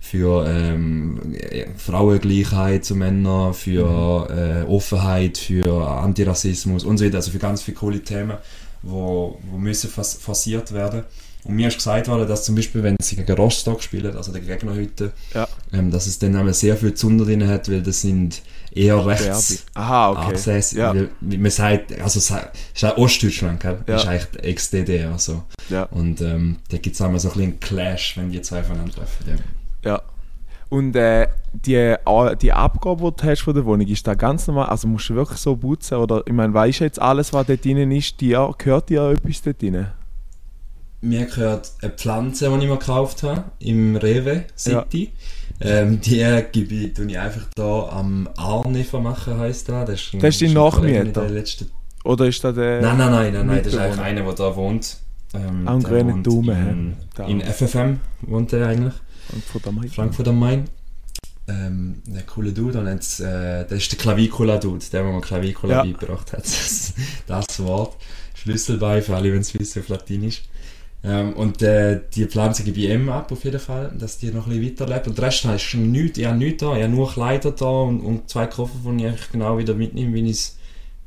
[0.00, 7.30] für ähm, äh, Frauengleichheit zu Männern, für äh, Offenheit, für Antirassismus und so weiter, also
[7.30, 8.36] für ganz viele coole Themen,
[8.82, 11.04] wo, wo müssen forciert werden.
[11.44, 14.40] Und mir ist gesagt worden, dass zum Beispiel, wenn sie gegen Rostock spielen, also der
[14.40, 15.46] Gegner heute, Ja.
[15.72, 18.40] ähm, dass es dann sehr viel Zunder drin hat, weil das sind
[18.72, 19.66] eher rechts.
[19.74, 20.20] Aha, okay.
[20.22, 20.78] angesessen.
[20.78, 20.94] Ja.
[20.94, 23.78] Weil, wie man sagt, also es ist ja Ostdeutschland, gell?
[23.86, 23.96] Ja.
[23.96, 25.18] ist eigentlich Ex-DDR.
[25.18, 25.42] So.
[25.68, 25.84] Ja.
[25.84, 29.26] Und ähm, da gibt es einmal so ein bisschen einen Clash, wenn die zwei aufeinandertreffen.
[29.84, 29.90] Ja.
[29.90, 30.02] Ja.
[30.70, 31.94] Und äh, die,
[32.40, 34.70] die Abgabe, die du hast von der Wohnung, ist da ganz normal?
[34.70, 35.98] Also musst du wirklich so putzen?
[35.98, 39.42] Oder, ich meine, weißt du jetzt alles, was dort drin ist, dir, gehört dir etwas
[39.42, 39.86] dort drin?
[41.04, 45.12] Mir gehört eine Pflanze, die ich mir gekauft habe, im Rewe City.
[45.60, 49.86] Ähm, die äh, gebe ich, ich einfach da am Arne vermachen, heisst das.
[49.86, 51.04] Das ist, ein- Das ist dein Nachmieter?
[51.04, 51.66] der letzte-
[52.04, 52.80] Oder ist da der...
[52.80, 54.96] Nein, nein, nein, nein, nein, das ist eigentlich einer, der da wohnt.
[55.34, 58.94] Ähm, Am der grünen Daumen, In, in FFM wohnt er eigentlich.
[59.32, 60.64] Und von der Mai- Frankfurt am Main.
[61.46, 65.74] Ähm, der coole Dude, und jetzt, äh, das ist der Clavicula-Dude, der, der mir Clavicula
[65.74, 65.82] Ja.
[65.82, 66.44] beigebracht hat.
[66.44, 66.94] Das,
[67.26, 67.96] das Wort.
[68.34, 70.42] Schlüsselbein, für alle, wenn es wissen, auf Latinisch.
[71.04, 74.46] Ähm, und äh, die Pflanze gebe ich ihm ab, auf jeden Fall, dass die noch
[74.46, 75.06] ein bisschen weiterlebt.
[75.06, 77.66] Und der Rest ist schon nichts, ich habe nichts da, ich habe nur Kleider da
[77.66, 80.58] und, und zwei Koffer, die ich genau wieder mitnehme, wie ich es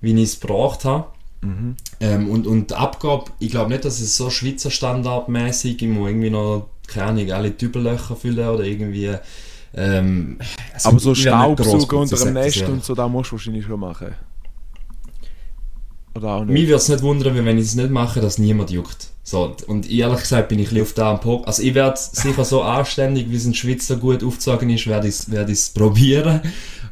[0.01, 1.07] wie ich gebraucht habe.
[1.41, 1.75] Mhm.
[1.99, 6.09] Ähm, und, und die Abgabe, ich glaube nicht, dass es so Schweizer Standardmäßig, ich muss
[6.09, 9.15] irgendwie noch, keine Ahnung, alle Tübellöcher füllen oder irgendwie.
[9.73, 10.37] Ähm,
[10.73, 12.73] also Aber so ich Staubsaugen unter dem ich Nest ehrlich.
[12.73, 14.15] und so, da musst du wahrscheinlich schon machen.
[16.17, 16.53] Oder auch nicht?
[16.53, 19.09] Mich würde es nicht wundern, wenn ich es nicht mache, dass niemand juckt.
[19.23, 21.45] So, und ehrlich gesagt bin ich ein auf da am Pop.
[21.45, 24.87] Also ich werde sicher so anständig, wie es in der Schweiz so gut aufgezogen ist,
[24.87, 26.41] werde ich es werd probieren.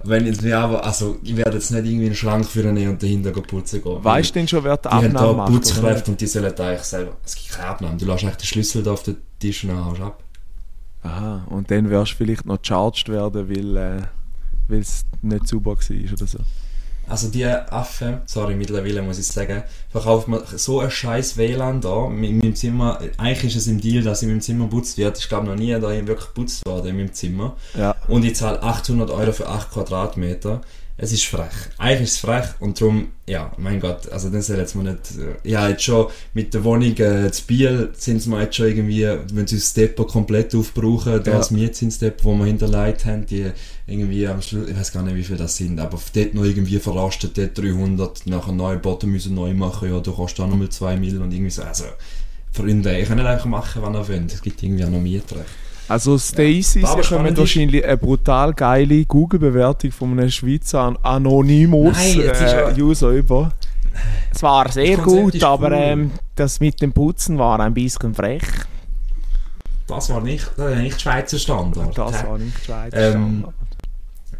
[0.04, 3.32] Wenn ich, aber also ich werde jetzt nicht irgendwie einen Schrank für nehmen und dahinter
[3.32, 4.04] putzen gehen.
[4.04, 5.54] Weißt du denn schon, wer die Die haben Abnahme da macht?
[5.54, 7.14] Putzkräfte und die sollen da eigentlich selber.
[7.26, 7.98] Es gibt keine Abnahme.
[7.98, 10.24] Du lässt eigentlich den Schlüssel da auf den Tisch und dann haust ab.
[11.02, 14.02] Aha, und dann wirst du vielleicht noch gecharged werden, weil äh,
[14.68, 16.40] weil es nicht sauber war oder so.
[17.08, 22.08] Also die Affen, sorry, mittlerweile muss ich sagen, verkauft man so ein scheiß WLAN da
[22.08, 23.00] in meinem Zimmer.
[23.18, 25.18] Eigentlich ist es im Deal, dass in meinem Zimmer putzt wird.
[25.18, 27.56] Ich glaube noch nie, da wirklich geputzt worden in meinem Zimmer.
[27.78, 27.96] Ja.
[28.08, 30.62] Und ich zahle 800 Euro für 8 Quadratmeter.
[30.98, 31.52] Es ist frech.
[31.78, 35.18] Eigentlich ist es frech und darum, ja, mein Gott, also das soll jetzt mal nicht,
[35.20, 39.06] äh, ja, jetzt schon mit der Wohnung äh, zu Biel sind mir jetzt schon irgendwie,
[39.34, 41.20] wenn sie das Depot komplett aufbrauchen, Ja.
[41.20, 43.52] das Mietzinsdepot, wo wir hinterlegt haben, die
[43.88, 46.80] irgendwie am Schluss, ich weiß gar nicht, wie viel das sind, aber dort noch irgendwie
[46.80, 50.96] verrastet, dort 300, nachher neu Boden müssen neu machen, ja, du kostet auch nochmal 2
[50.96, 51.84] Mil und irgendwie so, also,
[52.54, 55.44] Freunde, ich kann nicht einfach machen, was ihr wollt, es gibt irgendwie auch noch Mietrecht.
[55.88, 62.22] Also Stacy, spannend ist- wahrscheinlich eine brutal geile Google-Bewertung von einem Schweizer An- Anonymous Nein,
[62.22, 63.52] jetzt ist äh, ja- User über.
[64.34, 65.74] Es war sehr gut, aber cool.
[65.80, 68.42] ähm, das mit dem Putzen war ein bisschen frech.
[69.88, 71.98] Das war nicht, das war nicht Schweizer Standard.
[71.98, 72.94] Das war nicht Schweiz.
[72.96, 73.46] Ähm,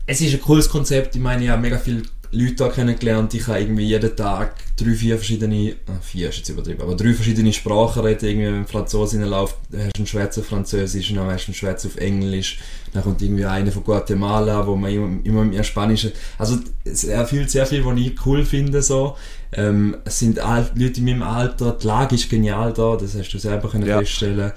[0.08, 1.16] Es ist ein cooles Konzept.
[1.16, 2.02] Ich meine, ich habe mega viele
[2.36, 3.34] Leute da kennengelernt.
[3.34, 7.14] Ich habe irgendwie jeden Tag drei, vier verschiedene, ah, vier ist jetzt übertrieben, aber drei
[7.14, 8.26] verschiedene Sprachen reden.
[8.26, 11.98] Irgendwie, wenn Franzose reinläuft, hast du einen Schweizer Französisch, dann hast du einen Schweizer auf
[11.98, 12.60] Englisch,
[12.94, 17.50] dann kommt irgendwie einer von Guatemala, wo man immer, immer mehr Spanisch Also, es erfüllt
[17.50, 19.16] sehr viel, was ich cool finde, so.
[19.54, 23.38] Ähm, es sind Leute in meinem Alter, die Lage ist genial da, das hast du
[23.40, 24.00] selber können Ja.
[24.00, 24.52] feststellen.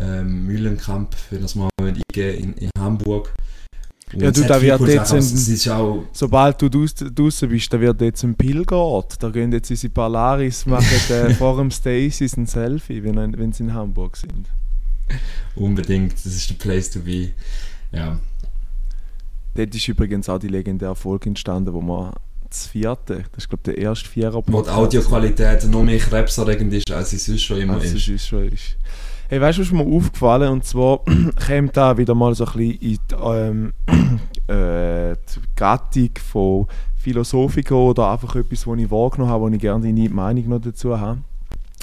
[0.00, 3.32] Ähm, Mühlenkamp, für das mal eingeben, in, in Hamburg.
[4.12, 8.00] Ja, du, da viele wird jetzt ein- Also, auch Sobald du draussen bist, da wird
[8.00, 9.20] jetzt ein Pilgerort.
[9.22, 13.64] Da gehen jetzt unsere Polaris, machen äh, vor dem Stacys ein Selfie, wenn, wenn sie
[13.64, 14.48] in Hamburg sind.
[15.56, 17.30] unbedingt, das ist der Place to be.
[17.92, 18.18] Ja,
[19.56, 22.12] Dort ist übrigens auch die legendäre Folge entstanden, wo man
[22.48, 26.72] das vierte, das ist glaube ich der erste Vierer wo die Audioqualität noch mehr krebserregend
[26.72, 28.08] ist, als sie sonst schon immer als ist.
[28.08, 28.76] ist schon ist.
[29.26, 31.00] Hey, weißt du, was mir aufgefallen Und zwar
[31.46, 33.72] kommt da wieder mal so ein bisschen in die, ähm,
[34.48, 39.84] äh, die Gattung von Philosophiker oder einfach etwas, was ich wahrgenommen habe, wo ich gerne
[39.84, 41.20] deine Meinung noch dazu habe.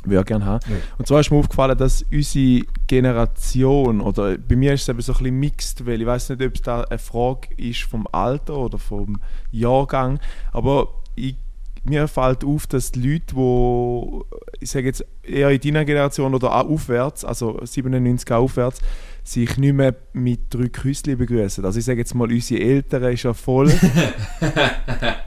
[0.04, 0.66] Würde gerne haben.
[0.70, 0.76] Ja.
[1.00, 5.14] Und zwar ist mir aufgefallen, dass unsere Generation, oder bei mir ist es eben so
[5.14, 8.58] ein bisschen mixed, weil ich weiß nicht, ob es da eine Frage ist vom Alter
[8.58, 9.20] oder vom
[9.52, 10.20] Jahrgang,
[10.52, 11.36] aber ich,
[11.84, 16.56] mir fällt auf, dass die Leute, die, ich sage jetzt eher in deiner Generation oder
[16.56, 18.82] auch aufwärts, also 97 aufwärts,
[19.24, 21.64] sich nicht mehr mit drei Küsschen begrüßen.
[21.64, 23.72] Also ich sage jetzt mal, unsere Eltern ist ja voll.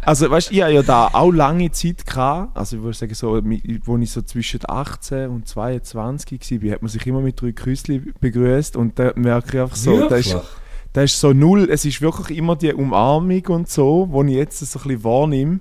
[0.07, 2.57] Also, weißt du, ich habe ja da auch lange Zeit gehabt.
[2.57, 3.41] Also, ich würde sagen, so,
[3.85, 8.13] wo ich so zwischen 18 und 22 war, hat man sich immer mit drei Küsschen
[8.21, 8.77] begrüßt.
[8.77, 10.35] Und da merke ich einfach so, da Wirklich?
[10.35, 10.43] ist,
[10.93, 11.69] da ist so null.
[11.71, 15.61] Es ist wirklich immer die Umarmung und so, die ich jetzt so ein bisschen wahrnehme.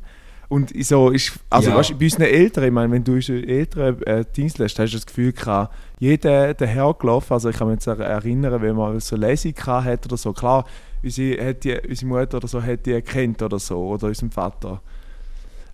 [0.53, 1.77] Und so ist, also Ja.
[1.77, 4.97] weißt bei unseren Eltern, ich meine, wenn du unsere Eltern äh, Dienst lässt, hast du
[4.97, 9.15] das Gefühl gehabt, jeder dahergelaufen, also ich kann mich jetzt er- erinnern, wenn man so
[9.15, 10.65] Lesung gehabt hat oder so, klar,
[11.01, 14.79] unsere, hat die, unsere Mutter oder so hat die erkannt oder so, oder unseren Vater.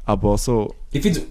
[0.05, 1.21] Aber so, Ich finde,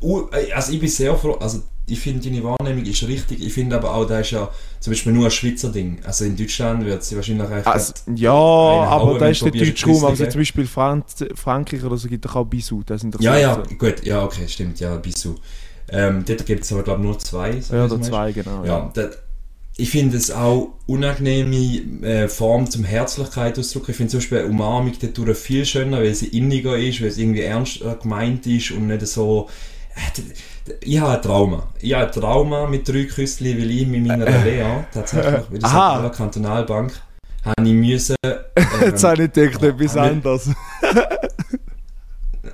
[0.55, 3.45] also ich bin sehr froh, also ich finde, deine Wahrnehmung ist richtig.
[3.45, 5.99] Ich finde aber auch, da ist ja zum Beispiel nur ein Schweizer Ding.
[6.05, 10.05] Also in Deutschland wird sie wahrscheinlich echt also, ja, aber da ist der deutsche Raum,
[10.05, 13.39] also zum Beispiel Franz, Frankreich oder so gibt doch auch Bisou, das sind doch Ja,
[13.39, 15.35] ja, gut, ja, okay, stimmt, ja, Bisou.
[15.91, 17.61] Ähm, dort gibt es aber, glaube ich, nur zwei.
[17.71, 18.65] ja, oder zwei, genau.
[18.65, 19.19] Ja, das,
[19.77, 23.93] ich finde es auch unangenehme äh, Form zum Herzlichkeit ausdrücken.
[23.93, 27.43] Ich finde zum Beispiel Umarmung dadurch viel schöner, weil sie inniger ist, weil es irgendwie
[27.43, 29.49] ernst äh, gemeint ist und nicht so...
[29.99, 31.69] Äh, Ich habe ein Trauma.
[31.81, 35.69] Ich habe ein Trauma mit drei Küsschen, weil ich mit meiner Lea, tatsächlich, bei der
[35.69, 36.09] Aha.
[36.11, 36.17] St.
[36.17, 36.93] Kantonalbank,
[37.45, 38.17] habe ich müssen...
[38.83, 40.51] Jetzt ähm, habe ich gedacht, etwas aber- anderes.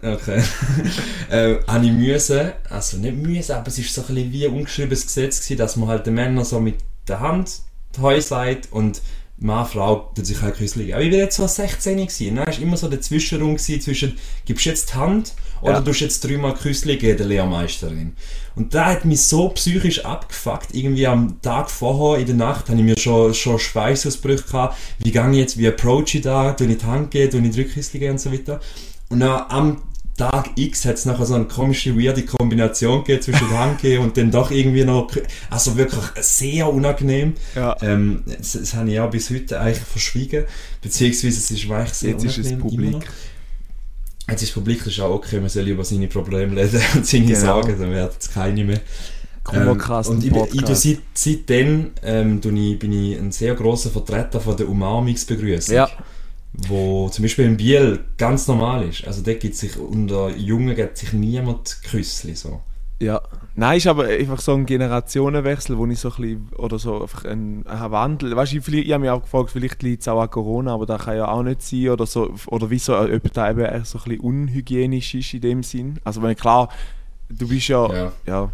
[0.03, 0.43] Okay.
[1.31, 4.53] äh, habe ich müssen, also nicht müssen, aber es ist so ein bisschen wie ein
[4.53, 6.77] ungeschriebenes Gesetz gewesen, dass man halt den Männern so mit
[7.09, 7.61] der Hand
[8.01, 9.01] Heu sagt und
[9.37, 10.95] Mann, Frau tut sich halt Küssli geben.
[10.95, 12.39] Aber ich war jetzt so 16 gewesen?
[12.39, 15.81] Es war immer so der Zwischenraum gewesen zwischen, gibst du jetzt die Hand oder Ja.
[15.81, 18.15] du jetzt dreimal Küssli geben der Lehrmeisterin.
[18.55, 20.75] Und da hat mich so psychisch abgefuckt.
[20.75, 24.77] Irgendwie am Tag vorher, in der Nacht, habe ich mir schon, schon Schweißausbrüche gehabt.
[25.01, 27.55] Wie gehe ich jetzt, wie approach ich da, tue ich die Hand geben, tue ich
[27.55, 28.61] drei Küssli geben und so weiter.
[29.09, 29.83] Und dann am
[30.17, 33.49] Tag X hat es nachher so eine komische, weirde Kombination gegeben zwischen
[33.83, 35.11] geben und dann doch irgendwie noch,
[35.51, 37.35] also wirklich sehr unangenehm.
[37.57, 37.77] Ja.
[37.83, 40.45] Ähm, das, das habe ich auch bis heute eigentlich verschwiegen,
[40.81, 43.11] beziehungsweise es ist weich sehr Jetzt ist es unangenehm, publik.
[44.29, 47.27] Jetzt ist das Publik, ist auch okay, man soll über seine Probleme reden und seine
[47.27, 47.39] Genau.
[47.39, 48.81] Sorgen, dann werden es keine mehr.
[49.43, 50.83] Kummercast und und ich, ich, Podcast.
[50.83, 55.75] seit, seitdem ähm, ich, bin ich ein sehr großer Vertreter von der Umarmungsbegrüßung.
[55.75, 55.91] Ja.
[56.69, 59.07] Wo zum Beispiel in Biel ganz normal ist.
[59.07, 62.61] Also dort gibt sich unter Jungen gibt sich niemand Küssli so.
[63.01, 63.21] Ja.
[63.57, 67.25] Nein, ist aber einfach so ein Generationenwechsel, wo ich so ein bisschen, oder so einfach
[67.25, 70.21] ein, ein Wandel, weißt du, ich, ich habe mich auch gefragt, vielleicht liegt es auch
[70.21, 73.51] an Corona, aber das kann ja auch nicht sein, oder so, oder wieso, ob da
[73.51, 76.01] eben so ein bisschen unhygienisch ist in dem Sinn.
[76.03, 76.69] Also wenn klar,
[77.29, 78.13] du bist ja, Ja.
[78.27, 78.51] ja,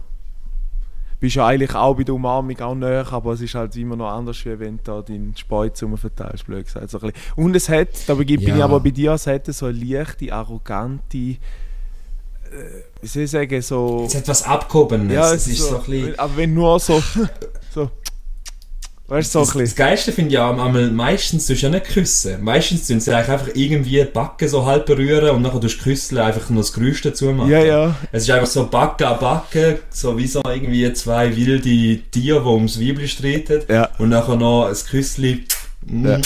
[1.21, 4.11] bist ja eigentlich auch bei der Umarmung auch näher, aber es ist halt immer noch
[4.11, 6.91] anders, wie wenn du da deinen Speuz verteilst, blöd gesagt.
[6.91, 7.35] So ein bisschen.
[7.37, 11.19] Und es hat, da bin ich aber bei dir, es hat so eine leichte, arrogante,
[11.19, 11.37] äh,
[13.03, 14.05] wie soll ich sagen, so...
[14.07, 15.13] Es hat was Abgehobenes.
[15.13, 16.19] Ja, es ist so, ein bisschen...
[16.19, 17.03] aber wenn nur so,
[17.75, 17.91] so,
[19.11, 19.75] weißt so Das, das.
[19.75, 22.43] Geilste finde ich ja, einmal, meistens tust du ja nicht küssen.
[22.43, 26.21] Meistens tun sie eigentlich einfach irgendwie Backen so halb berühren und nachher tust du küsseln
[26.21, 27.51] einfach nur das Geräusch dazu machen.
[27.51, 31.61] Ja, ja, Es ist einfach so Backen an Backen, so wie so irgendwie zwei wilde
[31.61, 33.63] Tiere, die ums Weibli streiten.
[33.69, 33.89] ja.
[33.99, 35.45] Und nachher noch ein Küssli.
[35.87, 36.21] Ja.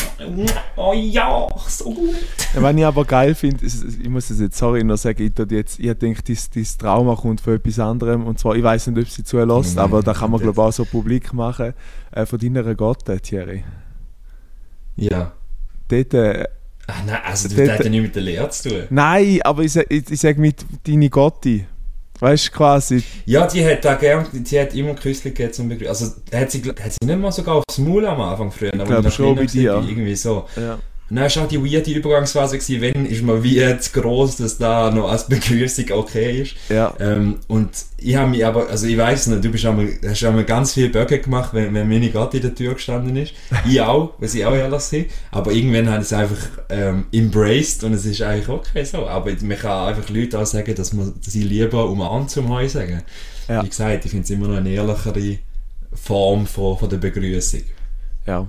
[0.77, 2.15] Oh ja, so gut.
[2.55, 5.79] Was ich aber geil finde, ist- ich muss es jetzt, sorry, noch sagen, ich, jetzt,
[5.79, 8.27] ich denke, dieses, dieses Trauma kommt von etwas anderem.
[8.27, 10.67] Und zwar, ich weiß nicht, ob sie zulässt, aber da kann man, das- glaube ich,
[10.69, 11.73] auch so publik machen.
[12.11, 13.65] Äh, von deiner Gotte, Thierry.
[14.97, 15.33] Ja.
[15.89, 16.45] Dort, äh,
[16.87, 18.83] Ah, nein, also du Dort- hast ja nichts mit der Lehre zu tun.
[18.91, 21.65] nein, aber ich, ich, ich sage mit deine Gotti.
[22.21, 23.03] Weißt du, quasi.
[23.27, 25.89] Ja, die hat da gern, die hat immer Küssli gegeben zum Begrüßen.
[25.89, 29.13] Also, hat sie, hat sie nicht mal sogar aufs Maul am Anfang früher, aber glaub
[29.13, 29.83] schon bei dir.
[29.87, 30.47] Irgendwie so.
[30.57, 30.79] Ja.
[31.11, 34.57] Und dann war auch die weirde Übergangsphase, gewesen, wenn ist man wie jetzt groß, dass
[34.57, 36.55] da noch als Begrüßung okay ist.
[36.71, 36.95] Ja.
[36.99, 40.45] Ähm, und ich habe mich aber, also ich weiß nicht, du bist einmal, hast einmal
[40.45, 43.35] ganz viele Böcke gemacht, wenn, wenn meine Gott in der Tür gestanden ist.
[43.67, 45.07] Ich auch, weil ich auch ehrlich bin.
[45.31, 49.07] Aber irgendwann habe ich es einfach ähm, embraced und es ist eigentlich okay so.
[49.07, 53.03] Aber man kann einfach Leute auch sagen, dass man sie lieber umarmt zum Heu sagen.
[53.49, 53.63] Ja.
[53.63, 55.39] Wie gesagt, ich finde es immer noch eine ehrlichere
[55.93, 57.63] Form von, von der Begrüßung.
[58.27, 58.47] Ja.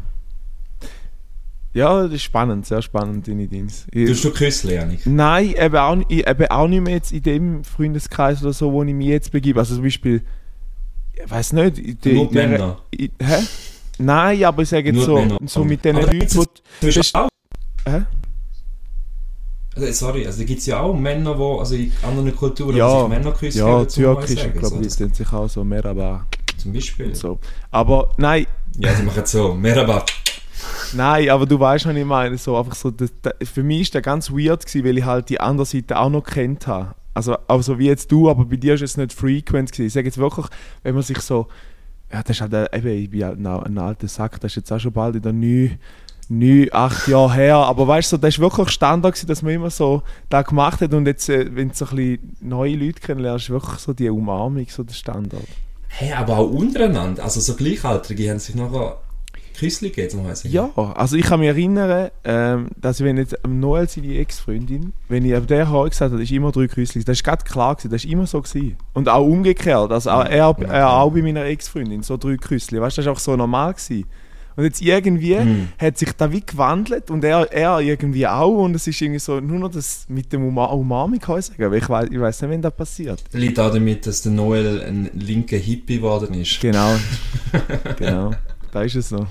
[1.76, 3.86] Ja, das ist spannend, sehr spannend, deine Dings.
[3.92, 5.06] Ich- Tust du Küssli, Janik?
[5.06, 8.82] Nein, eben auch, nicht- eben auch nicht mehr jetzt in dem Freundeskreis oder so, wo
[8.84, 9.60] ich mich jetzt begebe.
[9.60, 10.22] Also zum Beispiel,
[11.22, 12.78] ich weiß nicht, in Nur in der- Männer.
[12.92, 13.44] in- hä?
[13.98, 15.38] Nein, aber ich sage jetzt Nur so, Männer.
[15.46, 16.50] so mit den Aber Leuten, wo, Du
[16.88, 17.28] bist Das- auch.
[17.86, 18.04] Hä?
[19.76, 23.02] Also, sorry, also da gibt es ja auch Männer, die, also in anderen Kulturen, Ja,
[23.02, 23.58] sich Männer küssen.
[23.60, 26.26] ja, geben, zum Heu türkisch, sagen, ich glaube, die sind sich auch so Merhaba
[26.58, 27.14] Zum Beispiel.
[27.14, 27.38] so.
[27.72, 30.06] Aber nein, Ja, die machen so, Merhaba.
[30.94, 32.38] Nein, aber du weißt, was ich meine.
[32.38, 35.30] So, einfach so, das, das, für mich war das ganz weird, gewesen, weil ich halt
[35.30, 36.96] die andere Seite auch noch kennt habe.
[37.14, 39.72] Also, also wie jetzt du, aber bei dir ist es nicht frequent.
[39.72, 39.88] Gewesen.
[39.88, 40.48] Ich sage jetzt wirklich,
[40.84, 41.48] wenn man sich so.
[42.12, 44.72] Ja, das ist halt, äh, eben, ich bin halt ein, alter Sack, das ist jetzt
[44.72, 45.80] auch schon bald in der neuen
[46.30, 47.56] neun, acht Jahre her.
[47.58, 50.82] Aber weißt du, so, das war wirklich Standard, gewesen, dass man immer so das gemacht
[50.82, 50.94] hat.
[50.94, 54.10] Und jetzt, äh, wenn du so ein bisschen neue Leute kennenlernst, ist wirklich so die
[54.10, 55.48] Umarmung so der Standard.
[55.88, 57.24] Hey, aber auch untereinander.
[57.24, 58.98] Also so Gleichaltrige haben sich nachher
[59.58, 60.52] Küssli gegeben, zum Beispiel.
[60.52, 65.26] Ja, also ich kann mich erinnern, ähm, dass wenn jetzt am Noel seine Ex-Freundin, wenn
[65.26, 67.92] ich ab der Haar gesagt habe, ist immer drei Küssli, das ist gerade klar gewesen,
[67.92, 68.78] das ist immer so gewesen.
[68.94, 72.98] Und auch umgekehrt, also auch, er, er auch bei meiner Ex-Freundin, so drei Küssli, weißt
[72.98, 74.06] du, das ist auch so normal gewesen.
[74.58, 75.68] Und jetzt irgendwie Mhm.
[75.78, 79.42] hat sich da wie gewandelt und er, er irgendwie auch und es ist irgendwie so,
[79.42, 82.42] nur noch das mit dem Uma Umami kann ich sagen, aber ich weiß ich weiss
[82.42, 83.22] nicht, wenn das passiert.
[83.34, 86.62] Liegt auch damit, dass der Noel ein linker Hippie geworden ist.
[86.62, 86.94] Genau,
[87.98, 88.32] genau,
[88.76, 89.26] da ist es so.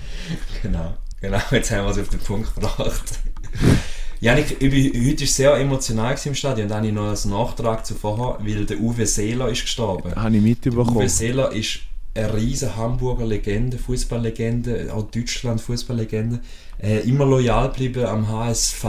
[0.63, 3.21] Genau, genau, jetzt haben wir es auf den Punkt gebracht.
[4.21, 6.67] Janik, ich bin, heute war es sehr emotional im Stadion.
[6.69, 10.13] Dann habe ich noch einen Nachtrag zu vorher, weil der Uwe Seeler ist gestorben.
[10.15, 10.97] Da habe ich Der mitbekommen.
[10.97, 11.81] Uwe Seeler ist
[12.15, 16.41] eine riesige Hamburger Legende, Fußballlegende, auch Deutschland Fußballlegende.
[16.79, 18.85] Äh, immer loyal geblieben am HSV.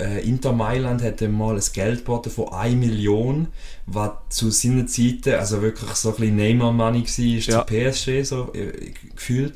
[0.00, 3.48] Äh, Inter Mailand hat ihm mal ein Geld geboten von 1 Million,
[3.86, 7.64] was zu seiner Zeiten also wirklich so ein bisschen Neymar-Money war, ist Ja.
[7.64, 9.54] zu PSG so äh, gefühlt.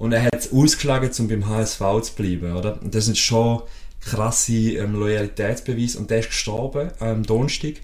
[0.00, 2.80] Und er hat es ausgeschlagen, um beim HSV zu bleiben, oder?
[2.80, 3.60] Und das ist schon
[4.00, 5.94] krasse ähm, Loyalitätsbeweis.
[5.94, 7.74] Und der ist gestorben am Donnerstag.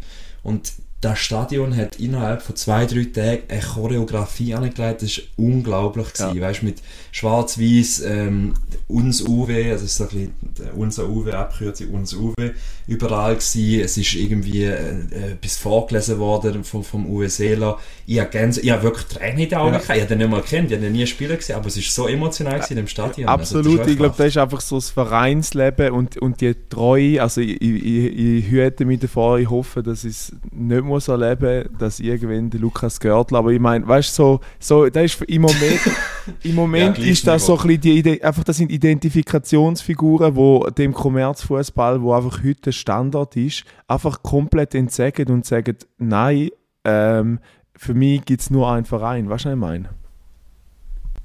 [0.43, 5.03] Und das Stadion hat innerhalb von zwei, drei Tagen eine Choreografie angelegt.
[5.03, 6.07] Das war unglaublich.
[6.19, 6.33] Ja.
[6.33, 6.41] Ja.
[6.41, 6.79] Weißt, mit
[7.13, 8.55] schwarz-weiß, ähm,
[8.89, 10.35] uns Uwe, also so ein bisschen
[10.75, 12.55] unser Uwe, Abkürzung uns Uwe,
[12.87, 13.81] überall gewesen.
[13.81, 14.73] Es ist irgendwie äh,
[15.11, 17.79] äh, etwas vorgelesen worden vom, vom Uwe Seeler.
[18.07, 19.79] Ich habe, ich habe wirklich Tränen in den Augen Ja.
[19.81, 19.97] gehabt.
[19.97, 21.95] Ich habe den nicht mal gekannt, ich habe den nie spielen gesehen, aber es ist
[21.95, 23.29] so emotional gewesen im Stadion.
[23.29, 27.21] Also, Absolut, ist ich glaube, das ist einfach so das Vereinsleben und, und die Treue.
[27.21, 31.69] Also ich, ich, ich, ich hüte mich davor, ich hoffe, dass es nicht muss erleben
[31.79, 35.43] dass irgendwann der Lukas Görtl, aber ich meine, weißt du, so, so, das ist im
[35.43, 35.81] Moment,
[36.43, 40.61] im Moment Ja, ist das so ein bisschen die, Ide- einfach, das sind Identifikationsfiguren, wo
[40.71, 46.51] dem Kommerzfußball, wo einfach heute Standard ist, einfach komplett entsagen und sagen, nein,
[46.85, 47.39] ähm,
[47.77, 49.89] für mich gibt es nur einen Verein, weißt du, was ich meine?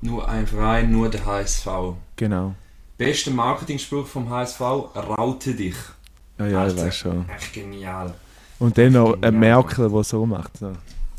[0.02, 1.68] Nur ein Verein, nur der HSV.
[2.16, 2.56] Genau.
[2.98, 5.76] Bester Marketingspruch vom HSV, raute dich.
[6.40, 6.86] Ja, ja, ich Alter.
[6.88, 7.30] weiß schon.
[7.30, 8.14] Echt genial.
[8.62, 9.40] Und dann noch ein.
[9.40, 10.58] Merkel, der so macht.
[10.58, 10.72] So.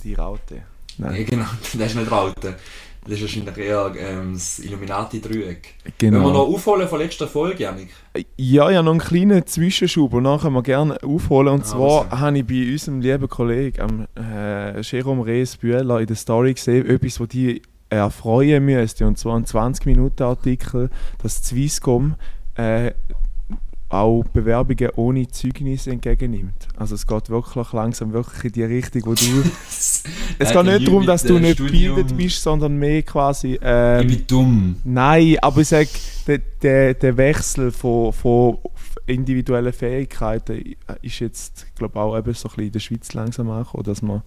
[0.05, 0.57] Die Raute.
[0.57, 0.63] Ja,
[1.11, 1.27] Nein.
[1.27, 2.57] genau, das ist nicht raute.
[3.05, 5.75] Das ist wahrscheinlich eher ähm, das Illuminati-Dreieck.
[5.99, 6.45] Wenn wir noch Genau.
[6.55, 7.89] aufholen von letzter Folge, Janik.
[8.37, 11.49] Ja, ja, noch einen kleinen Zwischenschub und dann können wir gerne aufholen.
[11.55, 12.21] Und Ah, zwar was?
[12.21, 16.87] habe ich bei unserem lieben Kollegen, am äh, Jerome Rees Bühler, in der Story gesehen,
[16.89, 19.05] etwas, was die erfreuen müsste.
[19.05, 20.89] Und zwar ein 20-Minuten-Artikel,
[21.23, 22.15] dass Swisscom
[22.55, 22.93] äh,
[23.93, 26.69] auch Bewerbungen ohne Zeugnis entgegennimmt.
[26.77, 29.23] Also es geht wirklich langsam wirklich in die Richtung, wo du...
[30.39, 33.59] Es geht nicht darum, dass du nicht gebildet bist, sondern mehr quasi...
[33.63, 34.77] Ähm, ich bin dumm.
[34.85, 35.89] Nein, aber ich sage,
[36.27, 38.59] der, der, der Wechsel von, von
[39.07, 43.51] individuellen Fähigkeiten ist jetzt, glaube ich, auch eben so ein bisschen in der Schweiz langsam
[43.51, 44.23] angekommen, dass man,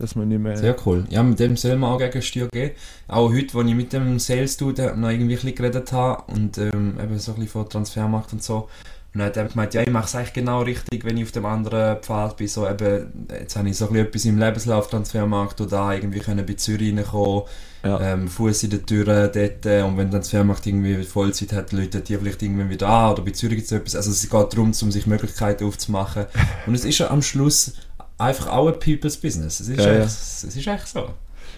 [0.00, 0.56] dass man nicht mehr...
[0.56, 1.04] Sehr cool.
[1.10, 2.74] Ja, mit dem soll man auch Gegensteuer geben.
[3.08, 6.98] Auch heute, als ich mit dem Sales-Dude noch irgendwie ein bisschen geredet habe und ähm,
[7.00, 8.68] eben so ein bisschen von Transfermarkt und so.
[9.12, 11.32] Und dann hat er gemeint, ja, ich mache es eigentlich genau richtig, wenn ich auf
[11.32, 12.46] dem anderen Pfad bin.
[12.46, 16.20] So eben, jetzt habe ich so ein bisschen etwas im Lebenslauf Transfermarkt oder da irgendwie
[16.20, 17.42] können bei Zürich reinkommen,
[17.82, 18.00] Ja.
[18.00, 22.16] ähm, Fuß in der Tür dort äh, und wenn Transfermarkt irgendwie Vollzeit hat, Leute die
[22.16, 23.96] vielleicht irgendwann wieder an oder bei Zürich gibt es etwas.
[23.96, 26.26] Also es geht darum, um sich Möglichkeiten aufzumachen.
[26.68, 27.72] Und es ist ja am Schluss
[28.20, 29.60] einfach auch ein People's Business.
[29.60, 31.10] Es ist, Ja, echt, es ist echt so.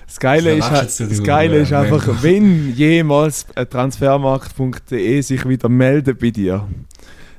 [0.07, 6.31] Das Geile ist, halt, das Geile ist einfach, wenn jemals transfermarkt.de sich wieder meldet bei
[6.31, 6.67] dir,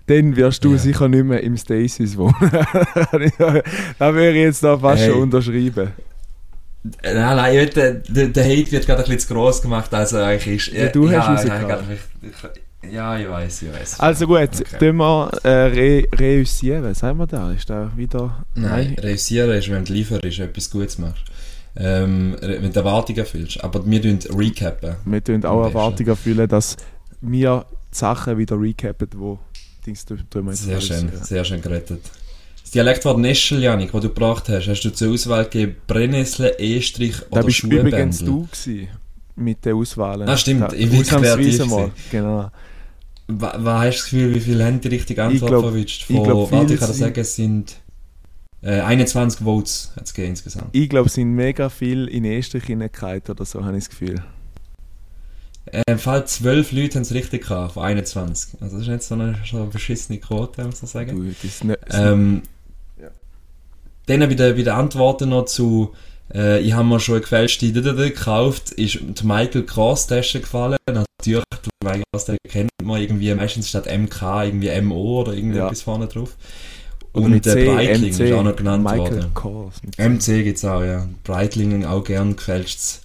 [0.08, 0.78] dann wirst du Ja.
[0.78, 2.36] sicher nicht mehr im Stasis wohnen.
[4.00, 5.12] da wäre ich jetzt da fast Hey.
[5.12, 5.92] schon unterschrieben.
[7.02, 10.26] Nein, nein, der, der, der Hate wird gerade ein bisschen zu gross gemacht, als er
[10.26, 10.78] eigentlich ist.
[10.78, 14.00] Ja, du hast ja, ich- ja, ich weiß, ich weiß.
[14.00, 14.78] Also gut, Okay.
[14.80, 17.52] tun wir äh, re reüssieren, sagen wir da?
[17.52, 18.46] Ist da wieder...
[18.56, 21.24] Nein, reüssieren ist, wenn du lieferst, etwas Gutes machst.
[21.76, 23.64] Ähm, wenn du Erwartungen erfüllst.
[23.64, 24.96] Aber wir tun recappen.
[25.06, 25.64] Wir tun auch.
[25.64, 26.78] Erwartungen erfüllen, dass
[27.22, 29.40] wir die Sachen wieder recappen, wo
[29.86, 32.02] Dings tun wir jetzt Sehr schön, sehr schön gerettet.
[32.62, 37.18] Das Dialektwort Neschel, Janik, das du gebracht hast, hast du zur Auswahl gegeben Brennnessel, Estrich
[37.20, 38.26] Da oder bist übrigens Schuhbändel?
[38.26, 38.88] du gewesen,
[39.36, 40.30] mit den Auswahlen.
[40.30, 42.52] Ah, stimmt, Da- ich bin kreativ mal, genau.
[43.42, 46.06] Hast du das Gefühl, wie viele haben die richtige Antwort glaub- verwünscht?
[46.10, 47.76] ich Von, glaub, warte, viele ich kann das sagen, es sind
[48.62, 50.70] äh, 21 Votes hat es insgesamt.
[50.72, 54.24] Ich glaube, es sind mega viel in Estrich hineingefallen oder so, habe ich das Gefühl.
[55.66, 58.62] Äh, Im Fall 12 Leute haben es richtig gehabt, von 21.
[58.62, 61.28] Also das ist nicht so eine, so eine beschissene Quote, muss ich sagen.
[61.42, 62.42] Das ist nicht, Ähm,
[63.02, 63.10] Ja.
[64.06, 65.94] Dann bei den, bei den Antworten noch zu,
[66.34, 70.78] äh, ich habe mir schon eine gefälschte gekauft, ist die Michael Kors Tasche gefallen.
[70.86, 71.43] Natürlich
[71.84, 75.74] wer das, der kennt man irgendwie meistens statt MK irgendwie MO oder irgendwie Ja.
[75.74, 76.36] vorne drauf.
[77.14, 79.34] Und mit der C, Breitling MC, ist auch noch genannt Michael worden.
[79.36, 79.76] Kors.
[79.98, 81.08] MC gibt's auch, ja.
[81.24, 83.02] Breitlingen auch gern gefälschtes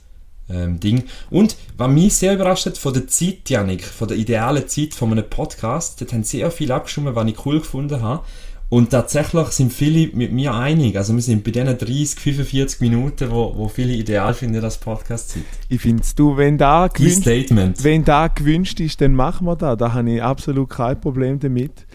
[0.51, 1.05] ähm, Ding.
[1.31, 5.13] Und was mich sehr überrascht hat, von der Zeit, Janik, von der idealen Zeit von
[5.13, 8.25] einem Podcast, dort haben sehr viel abgestimmt, was ich cool gefunden habe.
[8.71, 10.97] Und tatsächlich sind viele mit mir einig.
[10.97, 15.43] Also wir sind bei diesen 30, 45 Minuten, wo, wo viele ideal finden, das Podcast-Zeit.
[15.71, 17.83] Ich finde du, wenn da gewünscht, Statement.
[17.83, 19.79] wenn da gewünscht ist, dann machen wir das.
[19.79, 21.87] Da habe ich absolut kein Problem damit.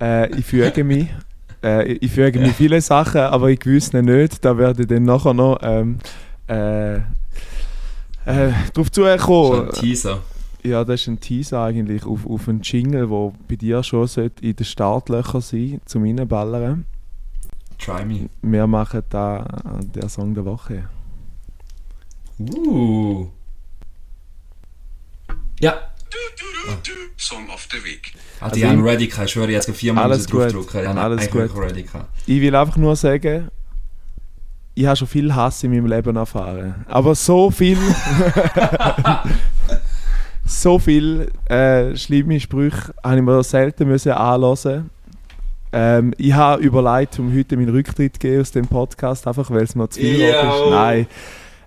[0.00, 1.08] Äh, ich füge mich.
[1.62, 4.42] Äh, ich füge mich viele Sachen, aber ich gewisse nicht.
[4.42, 5.98] Da werde ich dann nachher noch ähm,
[6.48, 7.00] äh, äh,
[8.72, 9.70] drauf Schon zukommen.
[9.72, 10.20] Teaser.
[10.62, 14.44] Ja, das ist ein Teaser eigentlich auf, auf einen Jingle, der bei dir schon sollte
[14.46, 16.84] in den Startlöchern sein zum Reinballern.
[17.78, 18.28] Try me.
[18.42, 19.46] Wir machen da
[19.94, 20.84] der Song der Woche.
[22.38, 23.26] Uh.
[25.60, 25.74] Ja.
[27.16, 28.12] Song of the Week.
[28.40, 29.26] Also, Also ich habe ich- ready gehabt.
[29.26, 30.80] Ich schwöre, ich habe viermal Alles draufdrücken.
[30.82, 31.50] Ich habe Alles gut.
[31.56, 32.08] ready gehabt.
[32.26, 33.48] Ich will einfach nur sagen,
[34.74, 36.84] ich habe schon viel Hass in meinem Leben erfahren.
[36.88, 37.78] Aber so viel.
[40.44, 44.90] so viel äh, schlimme Sprüche habe ich mir selten müssen anhören.
[45.72, 49.62] Ähm, ich habe überlegt, um heute meinen Rücktritt zu geben aus dem Podcast, einfach weil
[49.62, 50.50] es mir zu viel Ja.
[50.50, 50.70] ist.
[50.70, 51.06] Nein.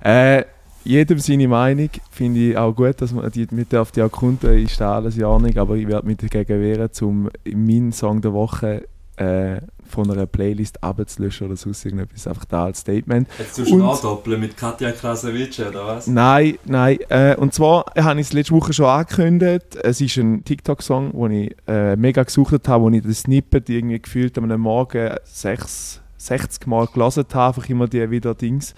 [0.03, 0.43] Äh,
[0.83, 1.89] jedem seine Meinung.
[2.11, 5.23] Finde ich auch gut, dass man die, mit auf die erkunden, ist da alles in
[5.23, 8.83] Ordnung, aber ich werde mich dagegen wehren, um meinen Song der Woche
[9.17, 12.25] äh, von einer Playlist abzulöschen oder sonst irgendetwas.
[12.27, 13.27] Einfach da als Statement.
[13.37, 16.07] Jetzt tust du Und- nachdoppeln mit Katja Krasowitsch, oder was?
[16.07, 16.97] Nein, nein.
[17.09, 19.75] Äh, und zwar habe ich es letzte Woche schon angekündigt.
[19.83, 24.01] Es ist ein TikTok-Song, den ich äh, mega gesucht habe, wo ich das Snippet irgendwie
[24.01, 27.47] gefühlt am Morgen sechs, 60 Mal gelesen habe.
[27.47, 28.73] Einfach immer die wieder Dings,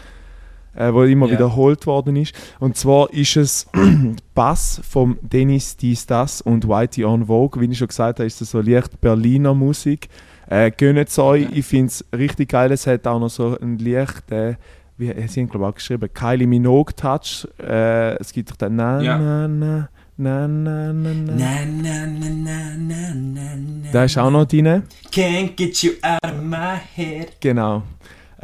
[0.75, 1.33] äh, wo immer Ja.
[1.33, 2.33] wiederholt worden ist.
[2.59, 3.67] Und zwar ist es
[4.35, 7.61] Bass vom Dennis Dies Das und Whitey on Vogue.
[7.61, 10.09] Wie ich schon gesagt habe, ist das so leicht Berliner Musik.
[10.47, 12.71] Äh, Gönnt es euch, ich finde es richtig geil.
[12.71, 14.57] Es hat auch noch so einen leichten,
[14.97, 17.47] wie sie haben glaube ich auch geschrieben, Kylie Minogue Touch.
[17.59, 19.17] Äh, es gibt doch den Na Ja.
[19.17, 21.33] na na na na na na.
[21.33, 23.91] Na, na, na, na, na, na, na.
[23.91, 24.83] Da ist auch noch drin.
[25.11, 27.31] Can't get you out of my head.
[27.41, 27.81] Genau.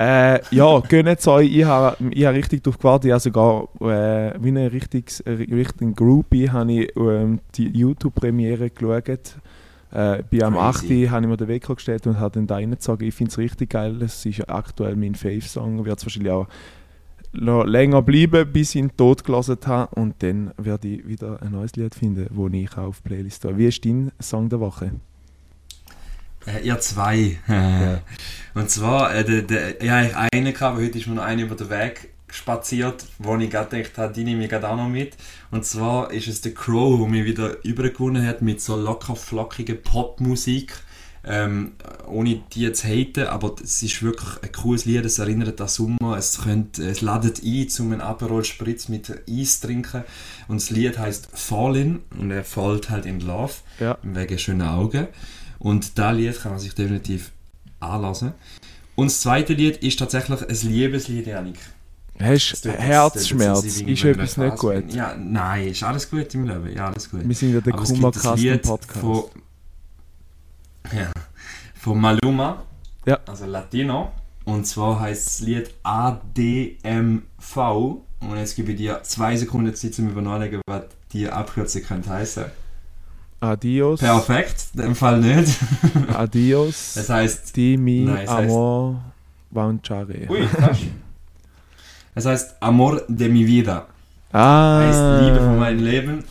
[0.02, 1.56] Äh, ja, gönnt euch.
[1.56, 3.06] Ich habe ich hab richtig drauf gewartet.
[3.06, 8.72] Ich habe sogar äh, wie ein richtiges, äh, richtigen Groupie habe ich ähm, die YouTube-Premiere
[8.72, 9.38] geschaut.
[9.92, 10.80] Äh, bei am 8.
[10.80, 11.08] Crazy.
[11.12, 13.08] habe ich mir den Wecker gestellt und habe dann da reingezogen.
[13.08, 14.02] Ich finde es richtig geil.
[14.02, 15.86] Es ist aktuell mein Fave-Song.
[15.86, 16.48] Wird es wahrscheinlich auch
[17.34, 19.94] noch länger bleiben, bis ich ihn tot gelassen habe.
[20.02, 23.44] Und dann werde ich wieder ein neues Lied finden, das ich auch auf die Playlist
[23.44, 23.56] tue.
[23.56, 24.94] Wie ist dein Song der Woche?
[26.46, 27.38] Äh, ihr zwei.
[28.54, 31.44] Und zwar, äh, der, der, ja, ich eine gehabt, aber heute ist mir noch eine
[31.44, 34.88] über den Weg spaziert, wo ich gerade gedacht habe, die nehme ich gerade auch noch
[34.90, 35.16] mit.
[35.52, 39.76] Und zwar ist es der Crow, der mich wieder übergewonnen hat mit so locker flockiger
[39.76, 40.74] Popmusik.
[41.24, 41.74] Ähm,
[42.08, 46.18] ohne die jetzt haten, aber es ist wirklich ein cooles Lied, es erinnert an Sommer,
[46.18, 50.04] es, könnt, es ladet ein, um einen Aperol Spritz mit Eis trinken
[50.48, 54.00] und das Lied heißt Fallin und er fällt halt in Love, Ja.
[54.02, 55.10] wegen schönen Augen
[55.62, 57.32] und das Lied kann man sich definitiv
[57.80, 58.34] anlassen.
[58.96, 61.58] Und das zweite Lied ist tatsächlich ein Liebeslied, Janik.
[62.20, 63.64] Hast du Herzschmerz?
[63.64, 64.94] Ist etwas nicht gut?
[64.94, 67.28] Ja, nein, ist alles gut im Leben, ja, alles gut.
[67.28, 69.00] Wir sind ja der Kummerkasten-Podcast.
[69.00, 69.24] Von,
[70.96, 71.12] ja,
[71.76, 72.64] von Maluma,
[73.06, 73.20] Ja.
[73.28, 74.12] also Latino.
[74.46, 77.22] Und zwar heißt das Lied ADMV.
[78.20, 80.84] Und jetzt gebe ich dir zwei Sekunden Zeit, um überlegen, was
[81.14, 82.46] die Abkürzung könnte heißen.
[83.42, 84.00] Adios.
[84.00, 85.58] Perfekt, in dem Fall nicht.
[86.14, 86.94] Adios.
[86.96, 89.02] Das heißt, Di mi Nein, amor
[89.50, 90.28] vanciare.
[90.30, 90.82] ui, fast.
[92.14, 93.88] Es heißt Amor de mi vida.
[94.32, 94.80] Ah.
[94.82, 96.24] Heißt Liebe von meinem Leben.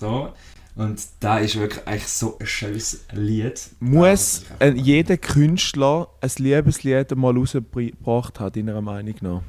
[0.00, 0.32] So.
[0.74, 3.60] Und da ist wirklich eigentlich so ein schönes Lied.
[3.80, 4.44] Muss
[4.74, 9.42] jeder Künstler ein Liebeslied mal rausgebracht haben, deiner Meinung nach?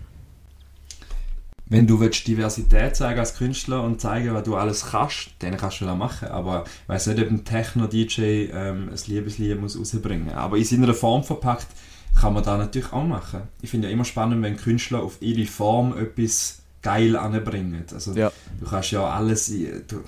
[1.69, 5.81] Wenn du willst Diversität zeigen als Künstler und zeigen, was du alles kannst, dann kannst
[5.81, 6.29] du das machen.
[6.29, 10.93] Aber ich weiß nicht, ob ein Techno-DJ ähm, ein Liebeslied muss rausbringen Aber in seiner
[10.95, 11.67] Form verpackt
[12.19, 13.43] kann man da natürlich auch machen.
[13.61, 17.85] Ich finde ja immer spannend, wenn Künstler auf ihre Form etwas geil anbringen.
[17.93, 18.31] Also Ja.
[18.59, 19.47] du kannst ja alles,
[19.87, 20.03] du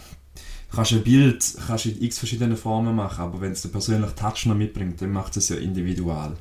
[0.73, 4.45] kannst ein Bild kannst in x verschiedenen Formen machen, aber wenn es den persönlichen Touch
[4.47, 6.35] noch mitbringt, dann macht es ja individual.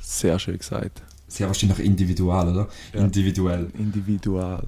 [0.00, 1.02] Sehr schön gesagt.
[1.28, 2.68] Sehr wahrscheinlich individual, oder?
[2.94, 3.00] Ja.
[3.00, 3.68] Individuell.
[3.78, 4.62] Individual.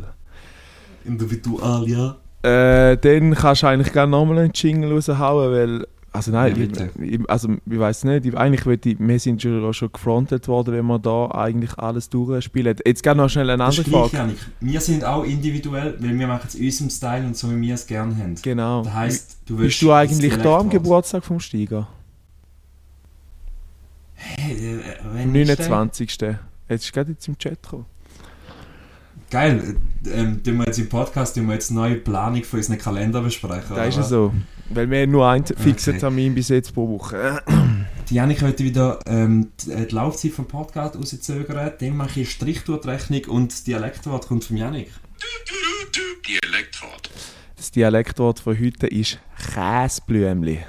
[1.05, 2.17] Individual, ja.
[2.43, 7.21] Äh, dann kannst du eigentlich gerne nochmal einen Jingle raushauen, weil Also nein, Ja, ich,
[7.31, 10.87] also ich weiß nicht, ich, eigentlich will ich, wir sind schon, schon gefrontet worden, wenn
[10.87, 12.77] wir da eigentlich alles durchspielen.
[12.85, 14.17] Jetzt gerne noch schnell eine andere Frage.
[14.17, 14.37] Janik.
[14.61, 17.75] Wir sind auch individuell, weil wir machen es in unserem Style und so, wie wir
[17.75, 18.35] es gerne haben.
[18.43, 18.83] Genau.
[18.83, 20.69] Das heisst, du willst Bist du eigentlich da am.
[20.71, 21.87] Geburtstag vom Steiger?
[24.15, 26.41] Hey, äh, Am wenn ist der?
[26.71, 26.75] 29.
[26.75, 27.87] Jetzt ist gerade jetzt im Chat gekommen.
[29.31, 29.77] Geil,
[30.13, 33.21] ähm, tun wir jetzt im Podcast tun wir jetzt eine neue Planung für unseren Kalender
[33.21, 33.77] besprechen.
[33.77, 34.33] Da ist es so.
[34.71, 36.01] Weil wir haben nur einen fixen Okay.
[36.01, 37.43] Termin bis jetzt pro Woche.
[38.09, 41.73] Die Janik heute wieder ähm, die, äh, die Laufzeit vom Podcast rauszögern.
[41.79, 44.91] Dann mache ich eine Strichtortrechnung und das Dialektwort kommt vom Janik.
[46.27, 47.11] Dialektwort.
[47.57, 49.19] Das Dialektwort von heute ist
[49.55, 50.61] Käseblümli.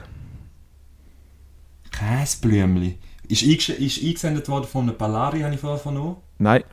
[1.91, 2.97] Käseblümli.
[3.31, 6.17] Ist, ist eingesendet worden von einem Ballari, habe ich vorher vernommen.
[6.37, 6.63] Nein,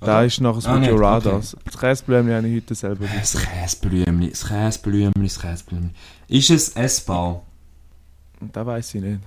[0.00, 0.24] da Oder?
[0.26, 1.34] ist nachher das Ah, Radar.
[1.36, 1.46] okay.
[1.64, 3.52] Das Käseblümli habe ich heute selber Das gesagt.
[3.52, 5.90] Käseblümli, das Käseblümli, das Käseblümli.
[6.28, 7.42] Ist es essbar?
[8.52, 9.20] Das weiß ich nicht.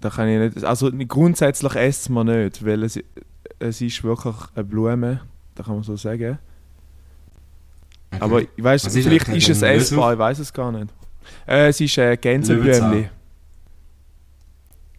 [0.00, 0.64] Da kann ich nicht.
[0.64, 2.98] Also grundsätzlich essen wir nicht, weil es,
[3.58, 5.20] es ist wirklich eine Blume,
[5.54, 6.38] da kann man so sagen.
[8.10, 8.22] Okay.
[8.22, 9.36] Aber ich weiß, vielleicht das?
[9.36, 10.92] ist es Ein essbar, ich weiß es gar nicht.
[11.46, 13.10] Äh, es ist äh, Gänseblümli.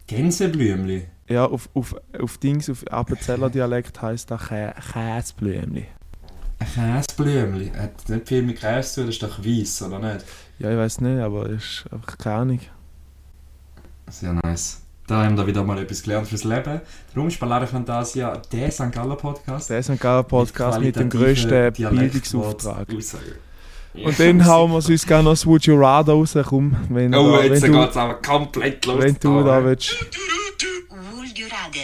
[0.08, 1.06] Gänseblümli.
[1.28, 5.86] Ja, auf, auf, auf Dings, auf Appenzeller Dialekt heisst das Kä Käseblümli.
[6.58, 7.70] Ein Käseblümli.
[7.76, 10.24] Hat nicht viel mit Käse zu tun, das ist doch weiss, oder nicht?
[10.58, 12.60] Ja, ich weiß nicht, aber ist einfach keine Ahnung.
[14.10, 14.82] Sehr nice.
[15.06, 16.80] Da haben wir wieder mal etwas gelernt fürs Leben.
[17.14, 18.90] Darum ist Ballare Fantasia der St.
[18.92, 19.70] Galler Podcast.
[19.70, 22.88] Der ist ein geiler Podcast mit, dem grössten Bildungsauftrag.
[23.94, 27.32] Und dann hauen wir uns gerne noch das Would You Rather raus, komm, wenn, Oh,
[27.36, 29.02] da, jetzt geht es aber komplett los.
[29.02, 29.96] wenn du da willst.
[31.16, 31.80] Would you rather?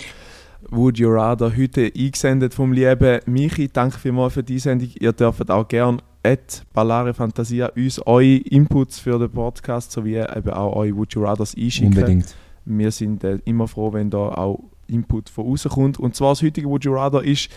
[0.71, 3.69] Would You Rather heute eingesendet vom lieben Michi.
[3.73, 4.89] Danke vielmals für die Sendung.
[4.99, 10.51] Ihr dürft auch gerne at Ballare Fantasia uns eure Inputs für den Podcast sowie eben
[10.51, 11.89] auch eure Would You Rathers einschicken.
[11.95, 12.35] Unbedingt.
[12.65, 15.99] Wir sind äh, immer froh, wenn da auch Input von außen kommt.
[16.01, 17.51] Und zwar das heutige Would You Rather ist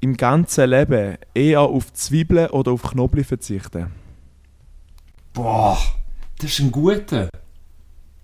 [0.00, 3.86] im ganzen Leben eher auf Zwiebeln oder auf Knoblauch verzichten.
[5.32, 5.78] Boah,
[6.38, 7.28] das ist ein guter.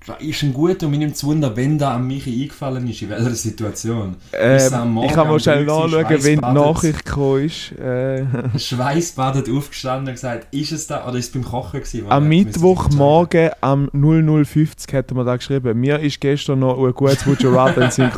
[0.06, 3.02] Das ist ein guter und mir nimmt es Wunder, wenn da an mich eingefallen ist,
[3.02, 4.16] in welcher Situation.
[4.32, 6.52] Ähm, ich kann mal schnell nachschauen, wenn die?
[6.52, 7.70] Nachricht gekommen ist.
[7.78, 8.24] Äh,
[8.58, 12.10] Schweißbadet aufgestanden und gesagt, ist es da oder ist es beim Kochen gewesen?
[12.10, 15.78] am Mittwochmorgen am 0050 hätte man da geschrieben.
[15.78, 18.10] Mir ist gestern noch ein gutes Would You Rather in.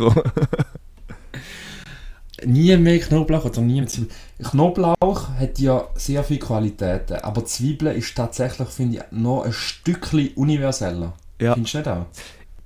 [2.47, 4.13] Nie mehr Knoblauch oder nie mehr Zwiebeln.
[4.43, 10.31] Knoblauch hat ja sehr viele Qualitäten, aber Zwiebeln ist tatsächlich, finde ich, noch ein Stückchen
[10.35, 11.13] universeller.
[11.41, 11.55] Ja.
[11.55, 12.07] Findest du nicht auch?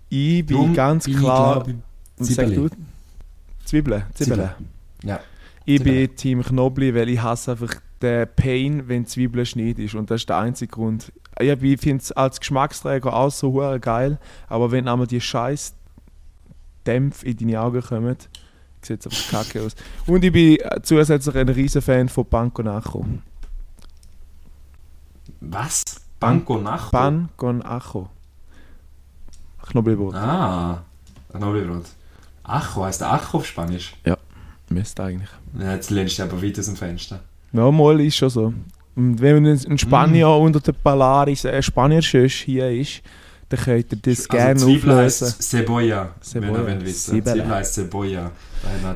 [0.09, 1.55] Ich bin Darum ganz bin ich, klar.
[1.64, 2.53] glaub ich, Sag du?
[2.55, 2.70] Zwiebeli.
[3.64, 4.03] Zwiebeln.
[4.14, 4.51] Zwiebeln.
[5.05, 5.20] Ja.
[5.64, 6.07] Ich Zwiebeln.
[6.09, 9.95] bin Team Knoblauch, weil ich hasse einfach den Pain, wenn Zwiebeln schneidest.
[9.95, 11.12] Und das ist der einzige Grund.
[11.41, 14.18] Ja, Ich finde es als Geschmacksträger auch so geil,
[14.49, 15.74] aber wenn einmal die scheiß
[16.87, 18.16] Dämpfe in deine Augen kommen,
[18.83, 19.74] sieht einfach kacke aus.
[20.07, 23.05] Und ich bin äh, zusätzlich ein riesen Fan von Banco Nacho.
[25.41, 25.83] Was?
[26.20, 26.91] Banco Nacho?
[26.91, 28.09] Pan con Ajo.
[29.70, 30.14] Knoblauchbrot.
[30.14, 30.83] Ah,
[31.33, 31.85] Knoblauchbrot.
[32.45, 33.95] Acho, heißt Acho auf Spanisch?
[34.70, 35.29] Müsste eigentlich.
[35.59, 37.20] Ja, jetzt lehnst du aber weit aus dem Fenster.
[37.53, 38.53] Ja, mal ist schon so.
[38.97, 40.43] Und wenn ein ein Spanier Mm.
[40.43, 43.03] unter den Polaris, ein Spanier hier ist,
[43.49, 45.27] dann könnt ihr das gerne also Zwiebel auflösen.
[45.27, 46.67] heisst Cebolla, Cebolla.
[46.67, 47.11] wenn ihr wissen.
[47.13, 47.49] Zwiebel.
[47.49, 48.31] Heisst Cebolla.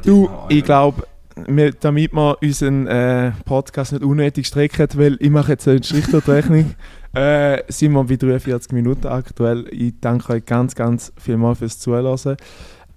[0.05, 1.07] Du, ich glaube,
[1.47, 6.75] wir- damit wir unseren äh, Podcast nicht unnötig strecken, weil ich mache jetzt eine Strichtortrechnung,
[7.15, 9.67] äh, sind wir bei 43 Minuten aktuell.
[9.71, 12.37] Ich danke euch ganz, ganz vielmals fürs Zuhören.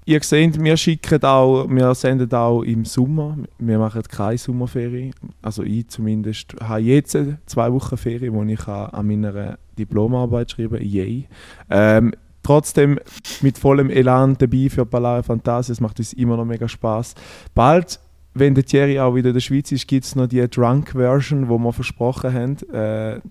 [0.08, 3.38] Ihr seht, wir schicken auch, wir senden auch im Sommer.
[3.58, 5.16] Wir machen keine Sommerferien.
[5.42, 10.88] Also ich zumindest habe jetzt zwei Wochen Ferien, wo ich an meiner Diplomarbeit schreiben kann.
[10.88, 11.28] Yay.
[11.72, 13.00] Ähm, trotzdem
[13.42, 15.74] mit vollem Elan dabei für Ballare Fantasia.
[15.74, 17.16] Es macht uns immer noch mega Spaß.
[17.56, 18.00] Bald,
[18.36, 21.58] wenn der Thierry auch wieder in der Schweiz ist, gibt es noch die Drunk-Version, wo
[21.58, 22.58] wir versprochen haben.
[22.72, 23.22] Äh,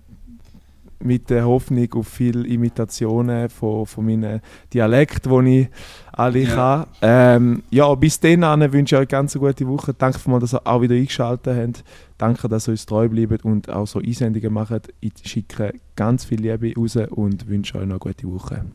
[1.05, 4.41] mit der Hoffnung auf viele Imitationen von, von meinen
[4.73, 5.69] Dialekten, die ich
[6.11, 6.55] alle Ja.
[6.55, 6.85] kann.
[7.01, 8.41] Ähm, ja, bis dann
[8.73, 9.93] wünsche ich euch ganz eine gute Woche.
[9.93, 11.83] Danke mal, dass ihr auch wieder eingeschaltet habt.
[12.17, 14.93] Danke, dass ihr uns treu bleibt und auch so Einsendungen macht.
[14.99, 18.65] Ich schicke ganz viel Liebe raus und wünsche euch noch eine gute Woche.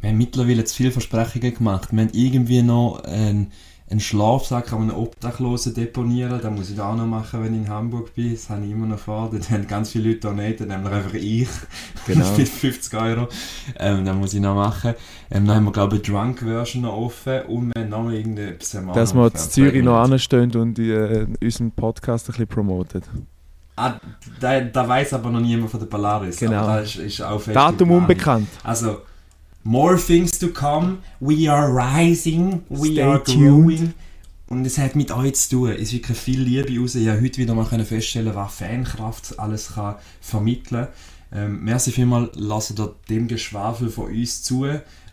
[0.00, 1.92] Wir haben mittlerweile zu viele Versprechungen gemacht.
[1.92, 3.52] Wir haben irgendwie noch einen,
[3.92, 6.40] einen Schlafsack an einem Obdachlosen deponieren.
[6.42, 8.32] Das muss ich auch noch machen, wenn ich in Hamburg bin.
[8.32, 9.28] Das habe ich immer noch vor.
[9.30, 11.48] Dort haben ganz viele Leute donated, nämlich einfach ich.
[12.06, 12.26] Genau.
[12.36, 13.28] Mit 50 Euro.
[13.78, 14.94] Ähm, das muss ich noch machen.
[15.30, 18.74] Ähm, dann haben wir, glaube ich, eine Drunk-Version noch offen und wir haben noch irgendetwas.
[18.74, 20.12] haben Dass wir in Zürich noch an.
[20.12, 23.02] anstehen und äh, unseren Podcast ein bisschen promoten.
[23.76, 23.94] Ah,
[24.40, 26.38] da, da weiß aber noch niemand von der Polaris.
[26.38, 26.78] Genau.
[26.78, 28.48] Ist, ist Datum unbekannt.
[28.64, 28.98] Also,
[29.64, 30.98] more things to come.
[31.20, 32.62] We are rising.
[32.68, 33.66] We Stay are tuned.
[33.66, 33.94] growing.
[34.48, 35.70] Und es hat mit euch zu tun.
[35.70, 36.94] Es ist wirklich viel Liebe raus.
[36.94, 40.88] Ich habe heute wieder mal können feststellen, was Fankraft alles kann vermitteln
[41.30, 41.44] kann.
[41.44, 44.66] Ähm, merci vielmals, lasst ihr dem Geschwafel von uns zu.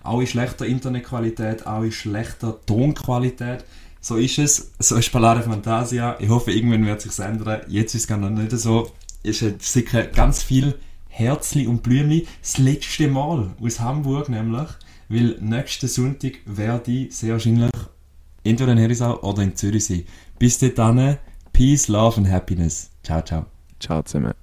[0.03, 3.63] Auch in schlechter Internetqualität, auch in schlechter Tonqualität.
[4.01, 4.71] So ist es.
[4.79, 6.17] So ist Palare Fantasia.
[6.19, 7.61] Ich hoffe, irgendwann wird sich ändern.
[7.67, 8.91] Jetzt ist es gar noch nicht so.
[9.23, 10.75] Es ist sicher ganz viel
[11.19, 12.27] Herzli und Blümli.
[12.41, 14.69] Das letzte Mal aus Hamburg nämlich.
[15.09, 17.71] Weil nächsten Sonntag werde ich sehr wahrscheinlich
[18.43, 20.03] entweder in Herisau oder in Zürich sein.
[20.37, 21.17] Bis dahin,
[21.51, 22.91] Peace, Love and Happiness.
[23.03, 23.45] Ciao, ciao.
[23.79, 24.33] Ciao zusammen.